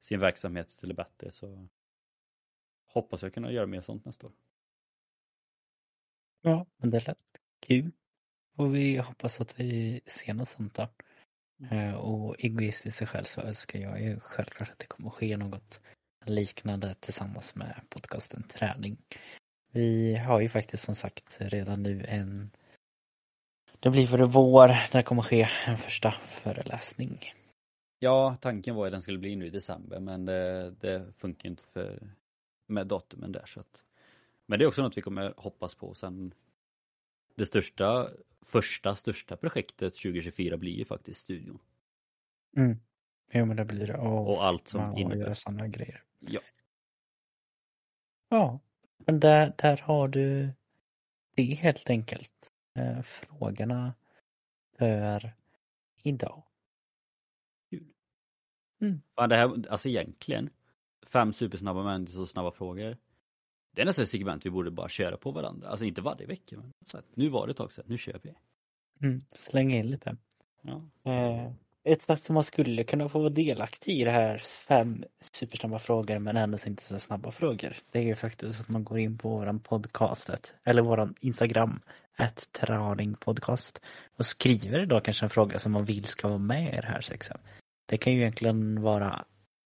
[0.00, 1.68] sin verksamhet till det bättre så
[2.86, 4.32] hoppas jag kunna göra mer sånt nästa år.
[6.42, 7.18] Ja, men det lät
[7.60, 7.90] kul.
[8.56, 10.88] Och vi hoppas att vi ser något sånt där.
[11.70, 15.36] Eh, Och egoistiskt i sig själv så önskar jag ju självklart att det kommer ske
[15.36, 15.80] något
[16.24, 18.96] liknande tillsammans med podcasten Träning.
[19.72, 22.50] Vi har ju faktiskt som sagt redan nu en
[23.80, 27.32] det blir för vår när det kommer ske en första föreläsning.
[27.98, 31.62] Ja, tanken var att den skulle bli nu i december men det, det funkar inte
[31.72, 32.14] för
[32.66, 33.84] med datumen där så att
[34.46, 36.34] Men det är också något vi kommer hoppas på sen
[37.34, 38.08] Det största
[38.42, 41.58] första största projektet 2024 blir ju faktiskt studion
[42.56, 42.78] Mm.
[43.32, 43.96] Jo men det blir det.
[43.96, 45.34] Och, och allt som innebär.
[45.34, 46.02] sådana grejer.
[46.18, 46.40] Ja.
[48.28, 48.60] Ja,
[48.98, 50.50] men där, där har du
[51.34, 52.32] det helt enkelt.
[52.74, 53.94] Eh, frågorna
[54.78, 55.32] för
[56.02, 56.42] idag.
[59.14, 60.50] Fan, det här, alltså egentligen
[61.06, 62.96] Fem supersnabba män så snabba frågor
[63.74, 66.56] Det är nästan ett segment vi borde bara köra på varandra, alltså inte varje vecka
[66.56, 68.34] men så att, Nu var det ett tag sedan, nu kör vi
[69.02, 69.22] Mm.
[69.36, 70.16] Släng in lite.
[70.62, 70.82] ja.
[71.12, 71.52] Eh,
[71.84, 76.18] ett sätt som man skulle kunna få vara delaktig i det här fem supersnabba frågor
[76.18, 77.76] men ändå inte så snabba frågor.
[77.90, 81.80] Det är ju faktiskt att man går in på våran podcastet eller våran Instagram,
[82.18, 82.48] ett
[83.20, 83.80] podcast
[84.16, 87.00] och skriver då kanske en fråga som man vill ska vara med i det här
[87.00, 87.38] sexen.
[87.88, 89.24] Det kan ju egentligen vara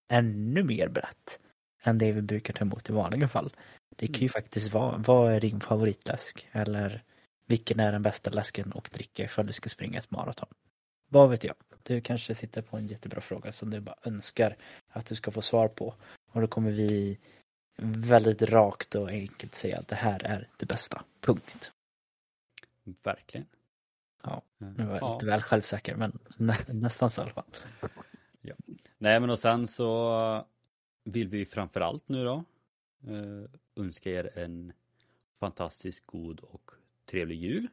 [0.08, 1.38] ännu mer brett
[1.82, 3.56] än det vi brukar ta emot i vanliga fall.
[3.96, 4.28] Det kan ju Mm.
[4.28, 6.48] faktiskt vara, vad är din favoritläsk?
[6.52, 7.02] Eller
[7.46, 10.48] vilken är den bästa läsken att dricka ifall du ska springa ett maraton?
[11.08, 11.54] Vad vet jag?
[11.82, 14.56] Du kanske sitter på en jättebra fråga som du bara önskar
[14.88, 15.94] att du ska få svar på.
[16.32, 17.18] Och då kommer vi
[17.82, 21.04] väldigt rakt och enkelt säga att det här är det bästa.
[21.20, 21.72] Punkt.
[23.02, 23.46] Verkligen.
[24.22, 25.12] Ja, Eh, Nu var jag ja.
[25.14, 27.44] lite väl självsäker men nä, nästan så i alla fall.
[29.02, 30.46] Nej men och sen så
[31.04, 32.44] vill vi framförallt nu då
[33.06, 34.72] eh, önska er en
[35.40, 36.70] fantastiskt god och
[37.06, 37.68] trevlig jul.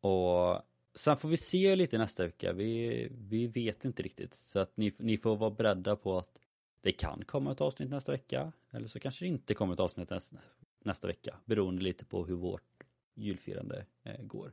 [0.00, 0.62] Och
[0.94, 2.52] sen får vi se lite nästa vecka.
[2.52, 4.34] Vi, vi vet inte riktigt.
[4.34, 6.40] Så att ni, ni får vara beredda på att
[6.80, 8.52] det kan komma ett avsnitt nästa vecka.
[8.70, 10.36] Eller så kanske det inte kommer ett avsnitt nästa,
[10.78, 11.36] nästa vecka.
[11.44, 14.52] Beroende lite på hur vårt julfirande eh, går.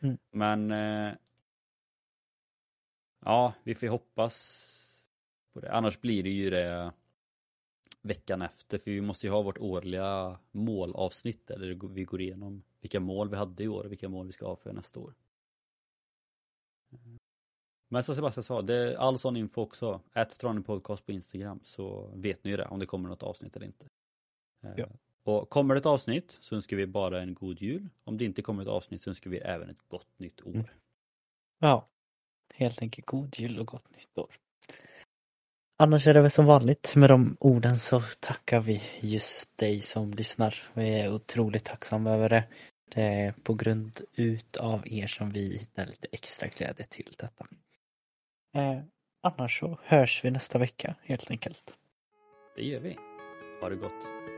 [0.00, 0.18] Mm.
[0.30, 1.14] Men eh,
[3.24, 5.02] Ja, vi får hoppas
[5.52, 5.72] på det.
[5.72, 6.92] Annars blir det ju det
[8.02, 13.00] veckan efter för vi måste ju ha vårt årliga målavsnitt där vi går igenom vilka
[13.00, 15.14] mål vi hade i år och vilka mål vi ska ha för nästa år.
[17.88, 20.00] Men som Sebastian sa, det är all sån info också.
[20.14, 23.66] Ät Podcast på Instagram så vet ni ju det om det kommer något avsnitt eller
[23.66, 23.86] inte.
[24.62, 24.86] Eh, Ja.
[25.24, 27.88] Och kommer det ett avsnitt så önskar vi bara en god jul.
[28.04, 30.54] Om det inte kommer ett avsnitt så önskar vi även ett gott nytt år.
[30.54, 30.66] Mm.
[31.58, 31.88] Ja,
[32.52, 34.36] helt enkelt god jul och gott nytt år.
[35.78, 40.10] Annars är det väl som vanligt med de orden så tackar vi just dig som
[40.10, 40.70] lyssnar.
[40.74, 42.44] Vi är otroligt tacksamma över det.
[42.94, 47.46] Det är på grund utav er som vi hittar lite extra glädje till detta.
[48.54, 48.82] Eh,
[49.22, 51.74] annars så hörs vi nästa vecka helt enkelt.
[52.56, 52.96] Det gör vi.
[53.60, 54.31] Ha det gott.